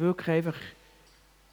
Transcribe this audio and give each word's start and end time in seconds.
wirklich 0.00 0.28
einfach 0.28 0.56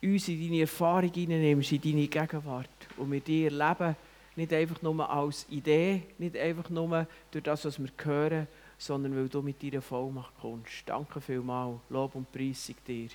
uns 0.01 0.27
in 0.27 0.41
deine 0.41 0.61
Erfahrung 0.61 1.11
hineinnimmst, 1.11 1.71
in 1.71 1.81
deine 1.81 2.07
Gegenwart 2.07 2.69
und 2.97 3.11
wir 3.11 3.19
dir 3.19 3.51
erleben, 3.51 3.95
nicht 4.35 4.53
einfach 4.53 4.81
nur 4.81 5.09
als 5.09 5.47
Idee, 5.49 6.03
nicht 6.17 6.37
einfach 6.37 6.69
nur 6.69 7.07
durch 7.31 7.43
das, 7.43 7.65
was 7.65 7.79
wir 7.79 7.89
hören, 8.03 8.47
sondern 8.77 9.15
weil 9.15 9.27
du 9.27 9.41
mit 9.41 9.61
deiner 9.61 9.81
Vollmacht 9.81 10.33
kommst. 10.39 10.83
Danke 10.85 11.19
vielmals. 11.19 11.79
Lob 11.89 12.13
und 12.15 12.31
Preis 12.31 12.71
dir. 12.87 13.09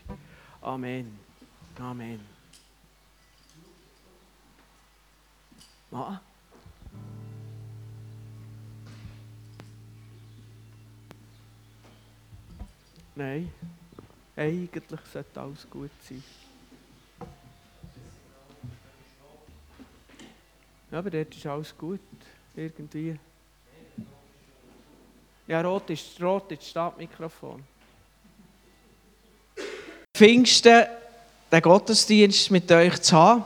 Amen. 0.60 1.18
Amen. 1.78 2.20
Was? 5.90 6.18
Nein, 13.14 13.52
eigentlich 14.36 15.00
sollte 15.12 15.40
alles 15.40 15.68
gut 15.68 15.90
sein. 16.08 16.22
Ja, 20.90 20.98
aber 20.98 21.10
dort 21.10 21.34
ist 21.34 21.46
alles 21.46 21.76
gut, 21.76 22.00
irgendwie. 22.54 23.18
Ja, 25.46 25.60
rot 25.62 25.88
ist, 25.90 26.20
rot 26.20 26.50
ist 26.52 26.62
das 26.62 26.70
Startmikrofon. 26.70 27.62
Pfingsten, 30.14 30.84
den 31.50 31.62
Gottesdienst 31.62 32.50
mit 32.50 32.70
euch 32.70 33.00
zu 33.00 33.16
haben. 33.16 33.44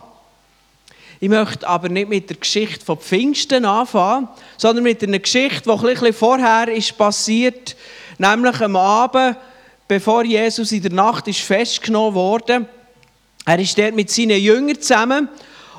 Ich 1.18 1.28
möchte 1.28 1.66
aber 1.66 1.88
nicht 1.88 2.08
mit 2.08 2.28
der 2.28 2.36
Geschichte 2.36 2.84
von 2.84 2.98
Pfingsten 2.98 3.64
anfangen, 3.64 4.28
sondern 4.58 4.82
mit 4.82 5.02
einer 5.02 5.18
Geschichte, 5.18 5.62
die 5.62 5.70
ein 5.70 5.80
bisschen 5.80 6.12
vorher 6.12 6.68
ist 6.68 6.98
passiert, 6.98 7.76
nämlich 8.18 8.60
am 8.60 8.76
Abend, 8.76 9.36
bevor 9.88 10.24
Jesus 10.24 10.72
in 10.72 10.82
der 10.82 10.92
Nacht 10.92 11.28
ist 11.28 11.40
festgenommen 11.40 12.14
wurde. 12.14 12.66
Er 13.44 13.58
ist 13.58 13.78
dort 13.78 13.94
mit 13.94 14.10
seinen 14.10 14.40
Jüngern 14.40 14.80
zusammen 14.80 15.28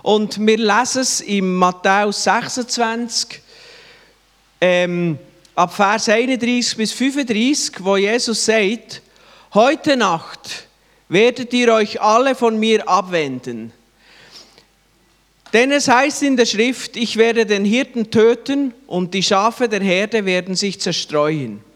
und 0.03 0.39
wir 0.39 0.58
lesen 0.58 1.02
es 1.02 1.22
in 1.22 1.55
Matthäus 1.55 2.23
26, 2.23 3.41
ähm, 4.61 5.19
ab 5.53 5.73
Vers 5.73 6.08
31 6.08 6.77
bis 6.77 6.94
35, 6.94 7.83
wo 7.83 7.97
Jesus 7.97 8.45
sagt, 8.45 9.02
heute 9.53 9.97
Nacht 9.97 10.67
werdet 11.09 11.53
ihr 11.53 11.73
euch 11.73 11.99
alle 12.02 12.36
von 12.36 12.58
mir 12.58 12.88
abwenden. 12.88 13.73
Denn 15.53 15.71
es 15.71 15.88
heißt 15.88 16.23
in 16.23 16.38
der 16.38 16.45
Schrift, 16.45 16.95
ich 16.95 17.17
werde 17.17 17.45
den 17.45 17.66
Hirten 17.66 18.11
töten 18.11 18.73
und 18.86 19.14
die 19.14 19.23
Schafe 19.23 19.69
der 19.69 19.81
Herde 19.81 20.25
werden 20.25 20.55
sich 20.55 20.80
zerstreuen. 20.80 21.66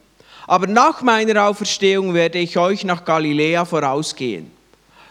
Aber 0.47 0.67
nach 0.67 1.01
meiner 1.01 1.45
Auferstehung 1.45 2.13
werde 2.13 2.39
ich 2.39 2.57
euch 2.57 2.83
nach 2.83 3.05
Galiläa 3.05 3.65
vorausgehen. 3.65 4.51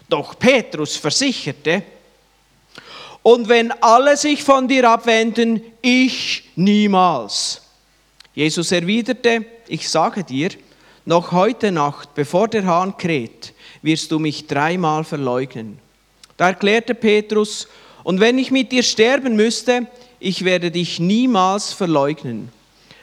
Doch 0.08 0.38
Petrus 0.38 0.96
versicherte, 0.96 1.82
und 3.22 3.48
wenn 3.48 3.70
alle 3.82 4.16
sich 4.16 4.42
von 4.42 4.66
dir 4.66 4.88
abwenden, 4.88 5.62
ich 5.82 6.50
niemals. 6.56 7.62
Jesus 8.34 8.72
erwiderte, 8.72 9.44
ich 9.68 9.88
sage 9.88 10.24
dir, 10.24 10.50
noch 11.04 11.32
heute 11.32 11.70
Nacht, 11.70 12.14
bevor 12.14 12.48
der 12.48 12.64
Hahn 12.64 12.96
kräht, 12.96 13.52
wirst 13.82 14.10
du 14.10 14.18
mich 14.18 14.46
dreimal 14.46 15.04
verleugnen. 15.04 15.78
Da 16.36 16.48
erklärte 16.48 16.94
Petrus, 16.94 17.68
und 18.02 18.20
wenn 18.20 18.38
ich 18.38 18.50
mit 18.50 18.72
dir 18.72 18.82
sterben 18.82 19.36
müsste, 19.36 19.86
ich 20.18 20.44
werde 20.44 20.70
dich 20.70 20.98
niemals 20.98 21.72
verleugnen. 21.72 22.50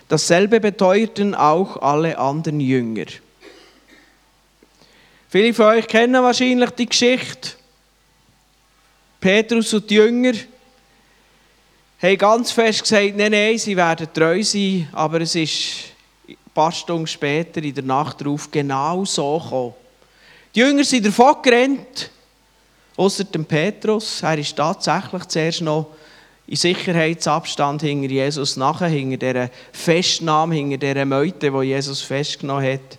Dasselbe 0.08 0.59
beteuerten 0.59 1.36
auch 1.36 1.81
alle 1.81 2.17
anderen 2.17 2.59
Jünger. 2.59 3.05
Viele 5.30 5.53
von 5.53 5.66
euch 5.66 5.88
kennen 5.88 6.23
wahrscheinlich 6.23 6.69
die 6.72 6.86
Geschichte 6.86 7.52
Petrus 9.19 9.73
und 9.73 9.89
die 9.89 9.95
Jünger 9.95 10.33
haben 12.02 12.17
ganz 12.17 12.52
fest 12.52 12.83
gesagt, 12.83 13.17
nein, 13.17 13.31
nein, 13.31 13.57
sie 13.57 13.75
werden 13.75 14.07
treu 14.13 14.41
sein, 14.44 14.88
aber 14.94 15.22
es 15.22 15.35
ist 15.35 15.85
ein 16.28 16.38
paar 16.53 16.72
Stunden 16.72 17.07
später 17.07 17.62
in 17.62 17.73
der 17.73 17.84
Nacht 17.84 18.22
darauf 18.22 18.50
genau 18.51 19.03
so 19.03 19.40
gekommen. 19.40 19.73
Die 20.53 20.59
Jünger 20.59 20.84
sind 20.84 21.07
davon 21.07 21.41
gerannt, 21.41 22.12
außer 22.96 23.23
dem 23.23 23.46
Petrus. 23.46 24.22
Er 24.22 24.38
ist 24.38 24.56
tatsächlich 24.56 25.25
zuerst 25.25 25.62
noch 25.62 25.88
in 26.47 26.56
Sicherheitsabstand 26.56 27.81
hinter 27.81 28.09
Jesus 28.09 28.56
nachher, 28.56 28.88
hinter 28.88 29.18
dieser 29.18 29.50
Festnahme, 29.74 30.56
hinter 30.56 30.78
dieser 30.78 31.06
Meute, 31.06 31.52
die 31.52 31.68
Jesus 31.68 32.02
festgenommen 32.02 32.74
hat. 32.74 32.97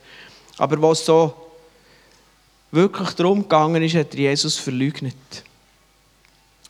Aber 0.59 0.81
was 0.83 1.05
so 1.05 1.35
wirklich 2.71 3.11
darum 3.11 3.43
gegangen 3.43 3.83
ist, 3.83 3.95
hat 3.95 4.15
Jesus 4.15 4.59
verleugnet. 4.59 5.15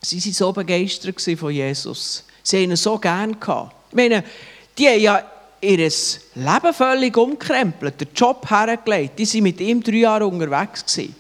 Sie 0.01 0.25
waren 0.25 0.33
so 0.33 0.53
begeistert 0.53 1.21
von 1.21 1.51
Jesus. 1.51 2.25
Sie 2.45 2.57
haben 2.59 2.71
ihn 2.71 2.77
so 2.77 2.97
gern 2.99 3.39
gehabt. 3.41 3.75
Ich 3.91 3.97
meine, 3.97 4.23
die 4.79 4.87
haben 4.87 5.01
ja 5.01 5.23
ihr 5.61 5.79
Leben 5.79 6.75
völlig 6.75 7.17
umkrempelt, 7.17 8.01
den 8.01 8.09
Job 8.15 8.49
hergelegt. 8.49 9.19
Die 9.19 9.27
waren 9.27 9.43
mit 9.43 9.61
ihm 9.61 9.83
drei 9.83 9.97
Jahre 9.97 10.27
unterwegs. 10.27 10.87
Gewesen. 10.87 11.17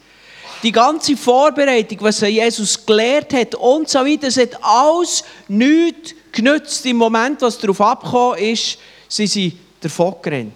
Die 0.62 0.72
ganze 0.72 1.16
Vorbereitung, 1.16 1.98
was 2.00 2.20
Jesus 2.20 2.84
gelehrt 2.84 3.32
hat 3.32 3.54
und 3.54 3.88
so 3.88 4.00
weiter, 4.00 4.26
es 4.26 4.36
hat 4.36 4.62
alles 4.62 5.22
nichts 5.46 6.14
genützt. 6.32 6.84
Im 6.86 6.96
Moment, 6.96 7.40
was 7.42 7.58
darauf 7.58 7.80
abgekommen 7.80 8.38
ist, 8.38 8.78
sind 9.08 9.28
sie 9.28 9.56
davon 9.80 10.16
gerannt. 10.20 10.52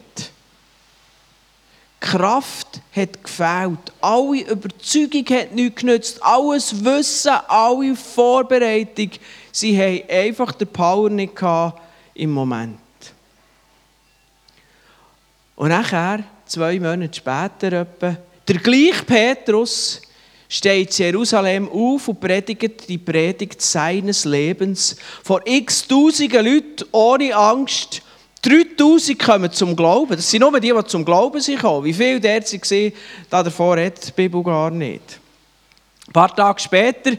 Kraft 2.00 2.80
hat 2.94 3.22
gefehlt. 3.22 3.92
Alle 4.00 4.40
Überzeugung 4.40 5.24
hat 5.36 5.52
nichts 5.52 5.80
genützt. 5.80 6.22
Alles 6.22 6.84
Wissen, 6.84 7.32
alle 7.46 7.94
Vorbereitung. 7.94 9.10
Sie 9.52 9.78
haben 9.78 10.02
einfach 10.10 10.52
die 10.52 10.64
Power 10.64 11.08
nicht 11.08 11.36
gehabt 11.36 11.80
im 12.14 12.32
Moment. 12.32 12.78
Und 15.54 15.68
nachher, 15.68 16.24
zwei 16.44 16.80
Monate 16.80 17.14
später, 17.14 17.72
etwa, 17.72 18.16
der 18.48 18.56
gleiche 18.56 19.04
Petrus 19.04 20.02
steht 20.48 20.98
in 20.98 21.06
Jerusalem 21.06 21.68
auf 21.68 22.08
und 22.08 22.20
predigt 22.20 22.88
die 22.88 22.98
Predigt 22.98 23.62
seines 23.62 24.24
Lebens 24.24 24.96
vor 25.22 25.40
x 25.44 25.86
Tausenden 25.86 26.44
Leuten 26.44 26.84
ohne 26.92 27.34
Angst 27.34 28.02
3000 28.42 29.18
kommen 29.18 29.52
zum 29.52 29.76
Glauben. 29.76 30.16
Das 30.16 30.28
sind 30.28 30.40
nur 30.40 30.58
die, 30.58 30.72
die 30.72 30.84
zum 30.86 31.04
Glauben 31.04 31.40
sind 31.40 31.62
Wie 31.62 31.92
viele 31.92 32.20
dort 32.20 32.52
waren, 32.52 32.92
da 33.30 33.42
davor 33.42 33.78
hat 33.78 34.08
die 34.08 34.12
Bibel 34.12 34.42
gar 34.42 34.70
nicht. 34.70 35.20
Ein 36.08 36.12
paar 36.12 36.34
Tage 36.34 36.60
später 36.60 37.12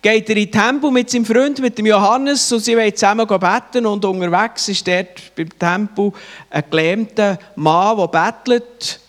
geht 0.00 0.28
er 0.30 0.36
in 0.36 0.44
den 0.44 0.50
Tempel 0.50 0.90
mit 0.90 1.10
seinem 1.10 1.26
Freund, 1.26 1.60
mit 1.60 1.76
dem 1.76 1.86
Johannes, 1.86 2.50
und 2.50 2.60
sie 2.60 2.74
wollen 2.74 2.96
zusammen 2.96 3.26
beten. 3.26 3.84
Und 3.84 4.04
unterwegs 4.04 4.68
ist 4.68 4.88
dort 4.88 5.34
beim 5.36 5.58
Tempel 5.58 6.12
ein 6.48 6.64
gelähmter 6.70 7.38
Mann, 7.54 7.96
der 7.98 8.08
bettelt. 8.08 9.00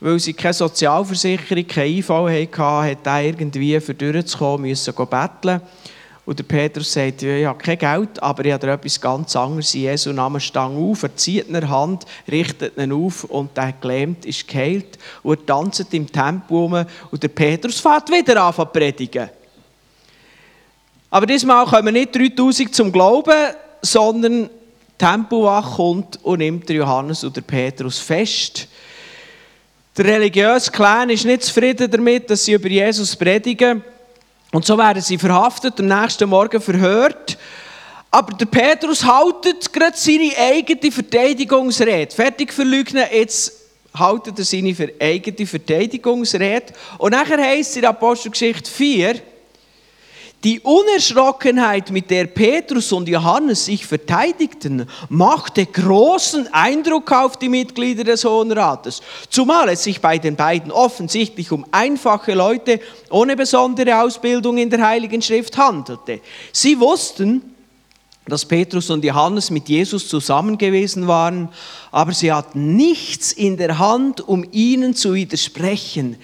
Weil 0.00 0.18
sie 0.18 0.34
keine 0.34 0.54
Sozialversicherung, 0.54 1.66
keine 1.66 1.88
IV 1.88 2.08
hatten, 2.08 2.58
hat 2.58 3.06
er 3.06 3.22
irgendwie, 3.22 3.80
für 3.80 3.94
durchzukommen, 3.94 4.68
müssen 4.68 4.94
betteln. 4.94 5.60
Und 6.26 6.40
der 6.40 6.44
Petrus 6.44 6.92
sagt, 6.92 7.22
ich 7.22 7.46
habe 7.46 7.56
kein 7.56 7.78
Geld, 7.78 8.20
aber 8.20 8.44
ich 8.44 8.52
habe 8.52 8.72
etwas 8.72 9.00
ganz 9.00 9.36
anderes. 9.36 9.72
Jesu 9.72 10.12
Namen 10.12 10.40
stang 10.40 10.76
auf, 10.76 11.04
er 11.04 11.14
zieht 11.14 11.48
ihn 11.48 11.68
Hand, 11.68 12.04
richtet 12.28 12.76
ihn 12.76 12.90
auf 12.90 13.22
und 13.24 13.56
der 13.56 13.72
gelähmt 13.80 14.26
ist 14.26 14.48
geheilt. 14.48 14.98
Und 15.22 15.38
er 15.38 15.46
tanzt 15.46 15.94
im 15.94 16.10
Tempel 16.10 16.56
um 16.56 16.84
und 17.12 17.22
der 17.22 17.28
Petrus 17.28 17.78
fährt 17.78 18.10
wieder 18.10 18.42
an 18.42 18.52
zu 18.52 18.66
predigen. 18.66 19.30
Aber 21.10 21.26
diesmal 21.26 21.64
kommen 21.64 21.94
nicht 21.94 22.14
3000 22.14 22.74
zum 22.74 22.90
Glauben, 22.90 23.54
sondern 23.80 24.50
Tempelwache 24.98 25.76
kommt 25.76 26.24
und 26.24 26.38
nimmt 26.38 26.68
Johannes 26.68 27.22
und 27.22 27.46
Petrus 27.46 28.00
fest. 28.00 28.66
Der 29.96 30.04
religiöse 30.04 30.70
Clan 30.70 31.08
ist 31.08 31.24
nicht 31.24 31.44
zufrieden 31.44 31.90
damit, 31.90 32.28
dass 32.28 32.44
sie 32.44 32.52
über 32.52 32.68
Jesus 32.68 33.16
predigen. 33.16 33.82
Und 34.52 34.66
so 34.66 34.76
werden 34.76 35.00
sie 35.00 35.16
verhaftet, 35.16 35.80
am 35.80 35.86
nächsten 35.86 36.28
Morgen 36.28 36.60
verhört. 36.60 37.38
Aber 38.10 38.36
der 38.36 38.44
Petrus 38.44 39.04
haltet 39.04 39.72
gerade 39.72 39.96
seine 39.96 40.36
eigene 40.36 40.92
Verteidigungsrede. 40.92 42.14
Fertig 42.14 42.52
verleugnen, 42.52 43.06
jetzt 43.10 43.52
haltet 43.94 44.38
er 44.38 44.44
seine 44.44 44.92
eigene 45.00 45.46
Verteidigungsrede. 45.46 46.74
Und 46.98 47.12
nachher 47.12 47.38
heißt 47.38 47.70
es 47.70 47.76
in 47.76 47.86
Apostelgeschichte 47.86 48.70
4, 48.70 49.14
die 50.46 50.60
Unerschrockenheit, 50.60 51.90
mit 51.90 52.08
der 52.08 52.26
Petrus 52.26 52.92
und 52.92 53.08
Johannes 53.08 53.64
sich 53.64 53.84
verteidigten, 53.84 54.88
machte 55.08 55.66
großen 55.66 56.46
Eindruck 56.54 57.10
auf 57.10 57.36
die 57.36 57.48
Mitglieder 57.48 58.04
des 58.04 58.24
Hohen 58.24 58.52
Rates, 58.52 59.02
zumal 59.28 59.70
es 59.70 59.82
sich 59.82 60.00
bei 60.00 60.18
den 60.18 60.36
beiden 60.36 60.70
offensichtlich 60.70 61.50
um 61.50 61.66
einfache 61.72 62.34
Leute 62.34 62.78
ohne 63.10 63.34
besondere 63.34 64.00
Ausbildung 64.00 64.58
in 64.58 64.70
der 64.70 64.86
Heiligen 64.86 65.20
Schrift 65.20 65.58
handelte. 65.58 66.20
Sie 66.52 66.78
wussten, 66.78 67.55
dass 68.28 68.44
Petrus 68.44 68.90
und 68.90 69.04
Johannes 69.04 69.50
mit 69.50 69.68
Jesus 69.68 70.08
zusammen 70.08 70.58
gewesen 70.58 71.06
waren, 71.06 71.48
aber 71.92 72.12
sie 72.12 72.32
hatten 72.32 72.74
nichts 72.74 73.32
in 73.32 73.56
der 73.56 73.78
Hand, 73.78 74.20
um 74.20 74.44
ihnen 74.50 74.94
zu 74.94 75.14
widersprechen. 75.14 76.16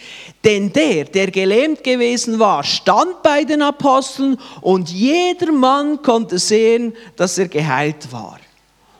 Denn 0.44 0.72
der, 0.72 1.04
der 1.04 1.30
gelähmt 1.30 1.84
gewesen 1.84 2.40
war, 2.40 2.64
stand 2.64 3.22
bei 3.22 3.44
den 3.44 3.62
Aposteln 3.62 4.36
und 4.60 4.90
jeder 4.90 5.52
Mann 5.52 6.02
konnte 6.02 6.38
sehen, 6.38 6.92
dass 7.16 7.38
er 7.38 7.48
geheilt 7.48 8.10
war. 8.10 8.40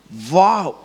Wow! 0.09 0.77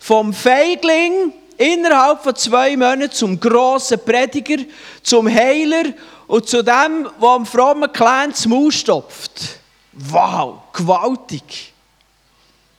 Vom 0.00 0.32
Feigling 0.32 1.32
innerhalb 1.56 2.22
von 2.24 2.34
zwei 2.34 2.76
Monaten 2.76 3.12
zum 3.12 3.38
grossen 3.38 4.00
Prediger, 4.04 4.64
zum 5.02 5.32
Heiler 5.32 5.84
und 6.26 6.48
zu 6.48 6.62
dem, 6.62 7.08
der 7.20 7.28
am 7.28 7.46
frommen 7.46 7.92
Kleinen 7.92 8.34
Maul 8.48 8.72
stopft. 8.72 9.60
Wow, 9.96 10.62
gewaltig. 10.72 11.72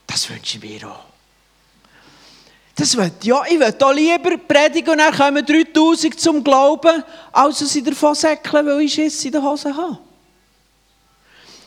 Das 0.06 0.28
wünsche 0.28 0.58
ich 0.58 0.62
mir 0.62 0.88
auch. 0.88 1.04
Das 2.74 2.94
will, 2.94 3.10
ja, 3.22 3.42
ich 3.48 3.58
will 3.58 3.74
auch 3.80 3.92
lieber 3.92 4.36
predigen 4.36 4.90
und 4.90 4.98
dann 4.98 5.14
kommen 5.14 5.46
3000 5.46 6.20
zum 6.20 6.44
Glauben, 6.44 7.02
als 7.32 7.58
sie 7.58 7.82
davon 7.82 8.14
säckeln, 8.14 8.66
weil 8.66 8.82
ich 8.82 8.92
Schiss 8.92 9.24
in 9.24 9.32
der 9.32 9.42
Hose 9.42 9.74
habe. 9.74 9.98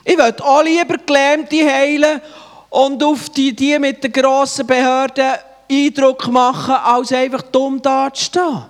Ich 0.06 0.16
will 0.16 0.36
auch 0.40 0.62
lieber 0.62 0.98
Gelähmte 0.98 1.66
heilen 1.66 2.22
und 2.70 3.04
auf 3.04 3.30
die, 3.30 3.56
die 3.56 3.80
mit 3.80 4.04
den 4.04 4.12
grossen 4.12 4.68
Behörden 4.68 5.34
Eindruck 5.72 6.28
machen, 6.28 6.76
als 6.76 7.12
einfach 7.12 7.42
dumm 7.42 7.82
dazustehen. 7.82 8.66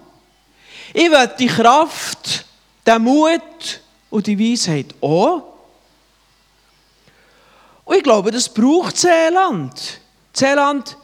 Ich 0.93 1.11
will 1.11 1.31
die 1.37 1.47
Kraft, 1.47 2.45
den 2.87 3.03
Mut 3.03 3.81
und 4.09 4.27
die 4.27 4.39
Weisheit 4.39 4.95
auch 5.01 5.49
und 7.89 7.95
ich 7.95 8.03
glaube, 8.03 8.30
das 8.30 8.47
braucht 8.47 8.97
Seeland. 8.97 10.00
Seeland, 10.31 10.95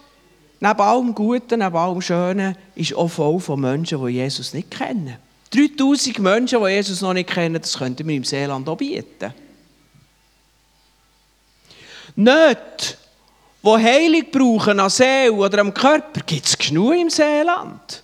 neben 0.60 0.80
allem 0.82 1.16
Guten, 1.16 1.58
neben 1.58 1.76
allem 1.76 2.00
Schönen, 2.00 2.56
ist 2.76 2.94
auch 2.94 3.08
voll 3.08 3.40
von 3.40 3.60
Menschen, 3.60 4.06
die 4.06 4.12
Jesus 4.12 4.54
nicht 4.54 4.70
kennen. 4.70 5.18
3000 5.50 6.20
Menschen, 6.20 6.64
die 6.64 6.70
Jesus 6.70 7.02
noch 7.02 7.14
nicht 7.14 7.32
kennen, 7.32 7.60
das 7.60 7.76
könnten 7.76 8.08
wir 8.08 8.16
im 8.16 8.24
Seeland 8.24 8.70
auch 8.70 8.78
bieten. 8.78 9.34
Nicht, 12.18 12.98
die 13.64 13.70
Heilung 13.70 14.26
brauchen 14.32 14.80
an 14.80 14.92
Seele 14.92 15.34
oder 15.34 15.62
am 15.62 15.74
Körper, 15.74 16.22
gibt 16.24 16.46
es 16.46 16.56
genug 16.56 16.94
im 16.94 17.10
Seeland. 17.10 18.04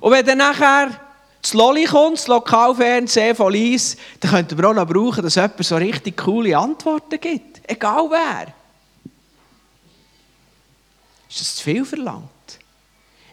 Und 0.00 0.10
wenn 0.10 0.24
dann 0.24 0.38
nachher 0.38 1.03
das 1.44 1.52
Lolli 1.52 1.84
kommt, 1.84 2.18
das 2.18 2.26
Lokalfernsehen 2.26 3.36
von 3.36 3.52
Lies, 3.52 3.98
dann 4.18 4.30
könnten 4.30 4.56
wir 4.56 4.70
auch 4.70 4.74
noch 4.74 4.86
brauchen, 4.86 5.22
dass 5.22 5.34
jemand 5.34 5.62
so 5.62 5.76
richtig 5.76 6.16
coole 6.16 6.56
Antworten 6.56 7.20
gibt. 7.20 7.60
Egal 7.66 8.08
wer. 8.10 8.46
Ist 11.28 11.40
das 11.40 11.56
zu 11.56 11.64
viel 11.64 11.84
verlangt? 11.84 12.30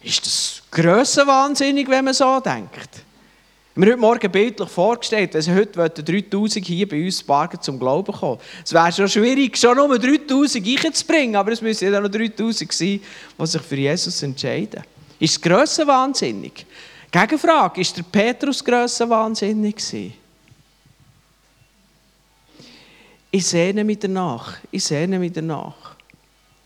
Ist 0.03 0.25
das 0.25 0.61
grössenwahnsinnig, 0.71 1.87
wenn 1.87 2.03
man 2.03 2.13
so 2.13 2.39
denkt? 2.41 2.89
Ich 2.93 3.77
habe 3.77 3.85
mir 3.85 3.91
heute 3.91 3.97
Morgen 3.97 4.31
bildlich 4.31 4.69
vorgestellt, 4.69 5.33
wenn 5.33 5.55
heute 5.55 6.03
3000 6.03 6.65
hier 6.65 6.89
bei 6.89 7.05
uns 7.05 7.23
Bargen 7.23 7.61
zum 7.61 7.79
Glauben 7.79 8.11
kommen. 8.11 8.41
Es 8.65 8.73
wäre 8.73 8.91
schon 8.91 9.07
schwierig, 9.07 9.57
schon 9.57 9.77
nur 9.77 9.97
3000 9.97 10.83
reinzubringen, 10.83 11.37
aber 11.37 11.53
es 11.53 11.61
müssen 11.61 11.93
ja 11.93 12.01
noch 12.01 12.09
3000 12.09 12.73
sein, 12.73 12.99
die 13.39 13.47
sich 13.47 13.61
für 13.61 13.77
Jesus 13.77 14.21
entscheiden. 14.21 14.83
Ist 15.17 15.37
es 15.37 15.41
grössenwahnsinnig? 15.41 16.65
Gegenfrage, 17.11 17.81
ist 17.81 17.97
der 17.97 18.03
Petrus 18.03 18.65
wahnsinnig 18.65 19.75
gewesen? 19.75 20.13
Ich 23.29 23.47
sehne 23.47 23.83
mich 23.83 23.99
danach. 23.99 24.57
Ich 24.71 24.85
sehne 24.85 25.19
mich 25.19 25.33
danach. 25.33 25.95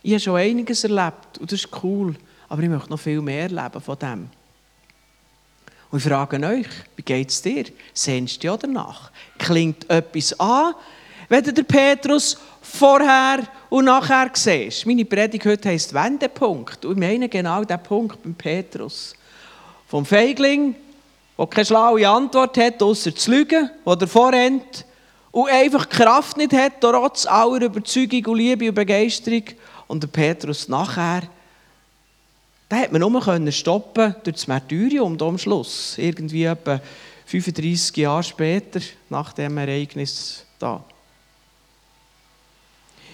Ich 0.04 0.12
habe 0.12 0.20
schon 0.20 0.36
einiges 0.36 0.84
erlebt 0.84 1.40
und 1.40 1.52
das 1.52 1.62
ist 1.64 1.84
cool, 1.84 2.16
aber 2.48 2.62
ich 2.62 2.70
möchte 2.70 2.90
noch 2.90 3.00
viel 3.00 3.22
mehr 3.22 3.44
erleben 3.44 3.82
von 3.82 3.98
dem. 3.98 4.30
Und 5.90 6.00
ich 6.00 6.04
frage 6.04 6.40
euch, 6.46 6.68
wie 6.96 7.02
geht 7.02 7.30
es 7.30 7.42
dir? 7.42 7.66
Sehnst 7.94 8.44
du 8.44 8.48
ja 8.48 8.58
danach? 8.58 9.12
Klingt 9.40 9.90
etwas 9.90 10.40
an, 10.40 10.76
wenn 11.30 11.44
du 11.44 11.54
den 11.54 11.66
Petrus 11.66 12.38
vorher 12.62 13.48
und 13.70 13.86
nachher 13.86 14.30
siehst? 14.34 14.86
Meine 14.86 15.06
Predigt 15.06 15.46
heute 15.46 15.70
heisst 15.70 15.94
Wendepunkt. 15.94 16.86
Und 16.86 16.94
ich 16.94 17.00
meine 17.00 17.30
genau 17.30 17.64
diesen 17.64 17.82
Punkt 17.82 18.22
beim 18.22 18.36
Petrus. 18.36 19.16
Vom 19.88 20.06
Feigling, 20.06 20.76
der 21.38 21.48
keine 21.48 21.66
schlaue 21.66 22.08
Antwort 22.08 22.58
hat, 22.58 22.82
außer 22.82 23.16
zu 23.16 23.32
lügen, 23.32 23.70
der 23.86 23.96
davor 23.96 24.32
rennt 24.32 24.86
und 25.32 25.50
einfach 25.50 25.86
die 25.86 25.98
Kraft 25.98 26.38
nicht 26.38 26.54
hat, 26.54 26.80
trotz 26.80 27.26
aller 27.26 27.66
Überzeugung 27.66 28.26
und 28.26 28.38
Liebe 28.38 28.70
und 28.70 28.76
Begeisterung. 28.76 29.44
Und 29.88 30.02
der 30.02 30.08
Petrus 30.08 30.68
nachher, 30.70 31.24
den 32.72 32.80
hat 32.80 32.92
man 32.92 33.02
nur 33.02 33.52
stoppen 33.52 34.16
durch 34.24 34.38
das 34.38 34.48
Martyrium 34.48 35.20
am 35.22 35.38
Schluss. 35.38 35.98
Irgendwie 35.98 36.46
etwa 36.46 36.80
35 37.26 37.98
Jahre 37.98 38.24
später, 38.24 38.80
nach 39.10 39.34
dem 39.34 39.58
Ereignis 39.58 40.46
da. 40.58 40.84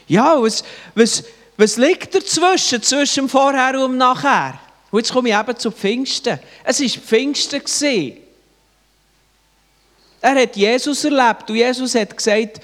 Ja, 0.08 0.42
was, 0.42 0.64
was, 0.94 1.24
was 1.58 1.78
liegt 1.78 2.14
dazwischen, 2.14 2.82
zwischen 2.82 3.26
dem 3.26 3.30
Vorher 3.30 3.74
und 3.80 3.92
dem 3.92 3.98
Nachher? 3.98 4.60
Und 4.92 5.00
jetzt 5.00 5.14
komme 5.14 5.30
ich 5.30 5.36
eben 5.36 5.58
zu 5.58 5.72
Pfingsten. 5.72 6.40
Es 6.64 6.82
war 6.82 7.02
Pfingsten. 7.02 8.18
Er 10.22 10.36
hat 10.36 10.56
Jesus 10.56 11.04
erlebt 11.04 11.50
und 11.50 11.56
Jesus 11.56 11.96
hat 11.96 12.16
gesagt, 12.16 12.60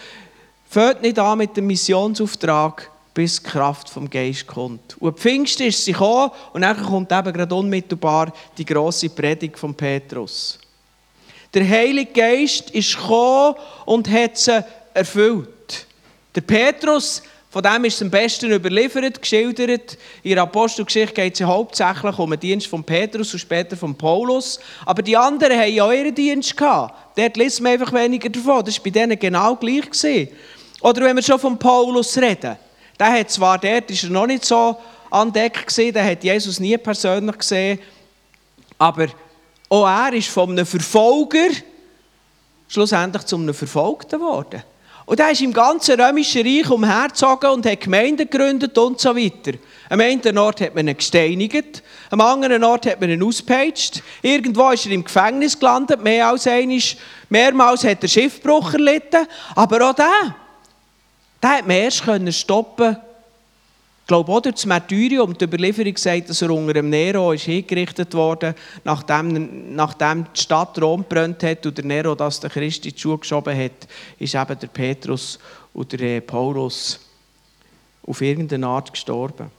fängt 0.70 1.02
nicht 1.02 1.18
an 1.18 1.38
mit 1.38 1.56
dem 1.58 1.66
Missionsauftrag, 1.68 2.92
bis 3.14 3.42
die 3.42 3.50
Kraft 3.50 3.90
vom 3.90 4.10
Geist 4.10 4.46
kommt. 4.46 4.96
Und 5.00 5.18
Pfingsten 5.18 5.68
ist 5.68 5.84
sie 5.84 5.94
gekommen 5.94 6.32
und 6.54 6.62
dann 6.62 6.80
kommt 6.84 7.12
eben 7.12 7.34
gerade 7.34 7.56
unmittelbar 7.56 8.32
die 8.58 8.66
grosse 8.66 9.10
Predigt 9.10 9.58
von 9.58 9.74
Petrus. 9.74 10.60
Der 11.54 11.68
Heilige 11.68 12.12
Geist 12.12 12.70
ist 12.72 12.96
gekommen 12.96 13.56
und 13.86 14.08
hat 14.08 14.38
sie 14.38 14.64
erfüllt. 14.94 15.88
Der 16.36 16.42
Petrus 16.42 17.24
von 17.50 17.64
dem 17.64 17.86
ist 17.86 17.96
es 17.96 18.02
am 18.02 18.12
besten 18.12 18.52
überliefert, 18.52 19.22
geschildert. 19.22 19.98
In 20.22 20.32
der 20.32 20.44
Apostelgeschichte 20.44 21.14
geht 21.14 21.34
es 21.34 21.40
ja 21.40 21.48
hauptsächlich 21.48 22.20
um 22.20 22.30
den 22.32 22.40
Dienst 22.40 22.68
von 22.68 22.84
Petrus 22.84 23.34
und 23.34 23.40
später 23.40 23.78
von 23.78 23.96
Paulus. 23.96 24.60
Aber 24.86 25.02
die 25.02 25.16
anderen 25.16 25.58
haben 25.58 25.74
ja 25.74 25.86
auch 25.86 25.92
ihren 25.92 26.14
Dienst 26.14 26.58
gehabt. 26.58 27.18
Dort 27.18 27.38
lesen 27.38 27.64
wir 27.64 27.72
einfach 27.72 27.94
weniger 27.94 28.30
davon. 28.30 28.66
Das 28.66 28.78
war 28.78 28.84
bei 28.84 28.90
denen 28.90 29.18
genau 29.18 29.56
gleich. 29.56 29.90
Gewesen. 29.90 30.28
Oder 30.82 31.02
wenn 31.04 31.16
wir 31.16 31.24
schon 31.24 31.40
von 31.40 31.58
Paulus 31.58 32.18
reden. 32.18 32.58
Der 33.00 33.12
hat 33.12 33.32
zwar 33.32 33.58
dort, 33.58 33.90
ist 33.92 34.04
er 34.04 34.10
noch 34.10 34.28
nicht 34.28 34.44
so 34.44 34.78
an 35.10 35.32
Deck 35.32 35.68
gesehen, 35.68 35.94
der 35.94 36.04
hat 36.04 36.24
Jesus 36.24 36.60
nie 36.60 36.78
persönlich 36.78 37.38
gesehen. 37.38 37.80
Aber 38.78 39.08
auch 39.70 39.88
er 39.88 40.14
ist 40.14 40.30
von 40.30 40.50
einem 40.52 40.66
Verfolger 40.66 41.50
schlussendlich 42.68 43.24
zu 43.24 43.38
einem 43.38 43.54
Verfolgten 43.54 44.20
geworden. 44.20 44.64
Und 45.08 45.22
er 45.22 45.32
ist 45.32 45.42
im 45.42 45.54
ganzen 45.54 46.02
römischen 46.02 46.46
Reich 46.46 46.70
umhergezogen 46.70 47.52
und 47.52 47.66
hat 47.66 47.80
Gemeinden 47.80 48.30
gegründet 48.30 48.78
und 48.78 49.00
so 49.00 49.16
weiter. 49.16 49.58
Am 49.90 50.02
einen 50.02 50.38
Ort 50.38 50.60
hat 50.60 50.76
man 50.76 50.86
ihn 50.86 50.98
gesteinigt, 50.98 51.82
am 52.10 52.20
anderen 52.20 52.62
Ort 52.66 52.88
hat 52.88 53.00
man 53.00 53.12
ihn 53.12 53.24
ausgepeitscht. 53.24 54.04
Irgendwo 54.22 54.70
ist 54.70 54.86
er 54.86 54.92
im 54.92 55.06
Gefängnis 55.06 55.58
gelandet, 55.58 56.04
mehr 56.04 56.28
als 56.28 56.46
einmal. 56.46 56.82
Mehrmals 57.30 57.86
hat 57.86 58.04
er 58.04 58.10
Schiffbruch 58.10 58.74
erlitten. 58.74 59.26
Aber 59.56 59.90
auch 59.90 59.96
der, 59.96 60.36
der 61.42 61.50
hat 61.52 61.66
man 61.66 61.78
erst 61.78 62.04
stoppen 62.32 62.98
ich 64.08 64.10
glaube 64.10 64.32
auch 64.32 64.40
durch 64.40 64.56
das 64.56 64.66
Martyrium, 64.66 65.38
die 65.38 65.44
Überlieferung 65.44 65.98
sagt, 65.98 66.30
dass 66.30 66.42
er 66.42 66.50
unter 66.50 66.72
dem 66.72 66.90
Nero 66.90 67.34
ist 67.34 67.44
hingerichtet 67.44 68.14
wurde, 68.14 68.56
nachdem, 68.86 69.76
nachdem 69.76 70.26
die 70.34 70.40
Stadt 70.40 70.82
Rom 70.82 71.04
brennt 71.04 71.44
hat 71.44 71.66
und 71.66 71.78
der 71.78 71.84
Nero 71.84 72.16
das 72.16 72.40
der 72.40 72.50
Christ 72.50 72.86
in 72.86 72.94
die 72.94 72.98
Schuhe 72.98 73.18
geschoben 73.18 73.54
hat, 73.54 73.86
ist 74.18 74.34
eben 74.34 74.60
der 74.60 74.68
Petrus 74.68 75.38
und 75.74 75.92
der 75.92 76.22
Paulus 76.22 77.02
auf 78.04 78.22
irgendeine 78.22 78.68
Art 78.68 78.94
gestorben. 78.94 79.52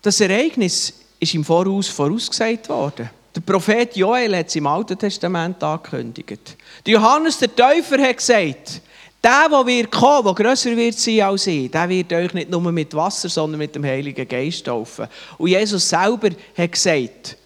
Das 0.00 0.18
Ereignis 0.22 0.94
ist 1.20 1.34
im 1.34 1.44
Voraus 1.44 1.88
vorausgesagt 1.88 2.66
worden. 2.70 3.10
Der 3.36 3.42
Prophet 3.42 3.94
Joel 3.94 4.38
hat 4.38 4.48
es 4.48 4.56
im 4.56 4.66
Alten 4.66 4.98
Testament 4.98 5.62
angekündigt. 5.62 6.56
Johannes 6.86 7.36
der 7.36 7.54
Täufer 7.54 8.00
hat 8.00 8.16
gesagt, 8.16 8.80
der, 9.22 9.48
der 9.48 9.66
wird 9.66 9.90
kommen, 9.90 10.24
der 10.24 10.34
grösser 10.34 10.76
wird 10.76 10.98
sein 10.98 11.20
als 11.20 11.46
ich, 11.46 11.70
der 11.70 11.88
wird 11.88 12.12
euch 12.12 12.32
nicht 12.34 12.50
nur 12.50 12.60
mit 12.72 12.92
Wasser, 12.94 13.28
sondern 13.28 13.58
mit 13.58 13.74
dem 13.74 13.84
Heiligen 13.84 14.26
Geist 14.26 14.66
taufen. 14.66 15.06
Und 15.38 15.48
Jesus 15.48 15.88
selber 15.88 16.30
hat 16.56 16.72
gesagt, 16.72 17.36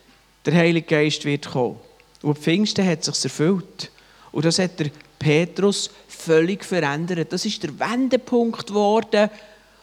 der 0.44 0.54
Heilige 0.54 0.86
Geist 0.86 1.24
wird 1.24 1.50
kommen. 1.50 1.76
Und 2.22 2.38
Pfingsten 2.38 2.86
hat 2.86 3.04
sich 3.04 3.24
erfüllt. 3.24 3.90
Und 4.32 4.44
das 4.44 4.58
hat 4.58 4.78
der 4.78 4.90
Petrus 5.18 5.90
völlig 6.08 6.64
verändert. 6.64 7.32
Das 7.32 7.44
ist 7.44 7.62
der 7.62 7.78
Wendepunkt 7.78 8.66
geworden 8.66 9.28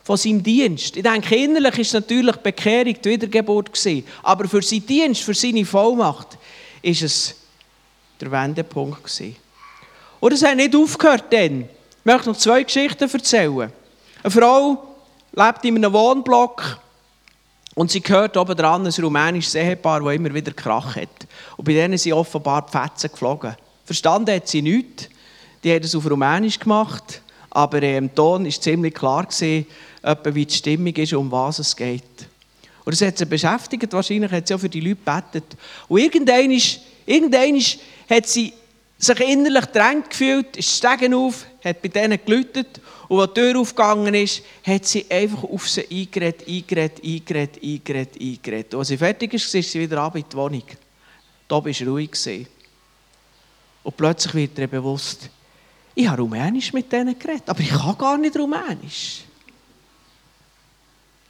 von 0.04 0.18
seinem 0.18 0.44
Dienst. 0.44 0.98
Ich 0.98 1.04
denke, 1.04 1.36
innerlich 1.36 1.80
ist 1.80 1.94
natürlich 1.94 2.36
Bekehrung 2.38 2.96
die 3.02 3.10
Wiedergeburt 3.10 3.72
gewesen. 3.72 4.06
Aber 4.22 4.48
für 4.48 4.62
seinen 4.62 4.86
Dienst, 4.86 5.22
für 5.22 5.34
seine 5.34 5.66
Vollmacht, 5.66 6.38
ist 6.82 7.02
es 7.04 7.36
der 8.20 8.32
Wendepunkt 8.32 9.04
gewesen. 9.04 9.36
Und 10.20 10.34
es 10.34 10.44
hat 10.44 10.56
nicht 10.56 10.76
aufgehört 10.76 11.26
dann. 11.32 11.70
Ich 12.06 12.12
möchte 12.12 12.30
noch 12.30 12.38
zwei 12.38 12.64
Geschichten 12.64 13.10
erzählen. 13.10 13.72
Eine 14.24 14.32
Frau 14.32 14.96
lebt 15.32 15.64
in 15.64 15.78
einem 15.78 15.94
Wohnblock 15.94 16.78
und 17.76 17.92
sie 17.92 18.04
hört 18.06 18.36
oben 18.36 18.58
dran 18.58 18.86
ein 18.86 18.92
rumänisches 18.92 19.56
Ehepaar, 19.56 20.02
das 20.02 20.14
immer 20.14 20.34
wieder 20.34 20.52
Krach 20.52 20.98
hat. 20.98 21.08
Und 21.56 21.64
bei 21.64 21.72
denen 21.72 21.98
sind 21.98 22.12
offenbar 22.12 22.66
die 22.66 22.78
Fetzen 22.78 23.10
geflogen. 23.10 23.56
Verstanden 23.86 24.36
hat 24.36 24.50
sie 24.50 24.62
nichts. 24.62 25.08
Die 25.64 25.74
hat 25.74 25.86
es 25.86 25.96
auf 25.96 26.06
Rumänisch 26.06 26.60
gemacht, 26.60 27.22
aber 27.50 27.82
äh, 27.82 27.96
im 27.96 28.14
Ton 28.14 28.44
war 28.44 28.52
ziemlich 28.52 28.94
klar, 28.94 29.26
gewesen, 29.26 29.66
wie 30.26 30.46
die 30.46 30.54
Stimmung 30.54 30.94
ist, 30.94 31.14
um 31.14 31.32
was 31.32 31.60
es 31.60 31.74
geht. 31.74 32.04
Und 32.84 32.92
das 32.92 33.08
hat 33.08 33.18
sie 33.18 33.26
beschäftigt, 33.26 33.94
wahrscheinlich 33.94 34.30
hat 34.30 34.46
sie 34.46 34.56
auch 34.56 34.60
für 34.60 34.68
die 34.68 34.82
Leute 34.82 34.98
gebetet. 34.98 35.58
Und 35.88 36.00
irgendwann, 36.00 36.52
irgendwann 37.06 37.64
hat 38.10 38.28
sie 38.28 38.52
sich 38.98 39.20
innerlich 39.22 39.66
drängt 39.68 40.10
gefühlt, 40.10 40.58
ist 40.58 40.70
Stegen 40.70 41.14
auf, 41.14 41.46
hat 41.63 41.82
bei 41.82 41.88
denen 41.88 42.20
geläutet 42.24 42.82
und 43.08 43.20
als 43.20 43.34
die 43.34 43.41
Tür 43.41 43.60
aufgegangen 43.60 44.13
ist, 44.13 44.43
hat 44.65 44.86
sie 44.86 45.05
einfach 45.10 45.43
auf 45.43 45.70
sie 45.70 45.88
eingeredet, 45.89 46.48
eingeredet, 46.48 47.03
eingeredet, 47.03 47.63
eingeredet, 47.63 48.22
eingeredet. 48.22 48.74
Und 48.74 48.79
als 48.79 48.88
sie 48.89 48.98
fertig 48.98 49.34
ist, 49.34 49.53
ist 49.55 49.72
sie 49.72 49.79
wieder 49.79 50.01
ab 50.01 50.15
in 50.15 50.25
die 50.29 50.36
Wohnung. 50.36 50.63
Da 51.48 51.55
war 51.55 51.67
es 51.67 51.82
ruhig. 51.86 52.48
Und 53.84 53.98
plötzlich 53.98 54.34
wird 54.34 54.58
ihr 54.58 54.67
bewusst, 54.67 55.29
ich 55.96 56.08
habe 56.08 56.22
Rumänisch 56.22 56.74
mit 56.74 56.91
denen 56.91 57.17
geredet, 57.17 57.48
aber 57.48 57.60
ich 57.60 57.70
kann 57.70 57.98
gar 57.98 58.17
nicht 58.17 58.36
Rumänisch. 58.36 59.24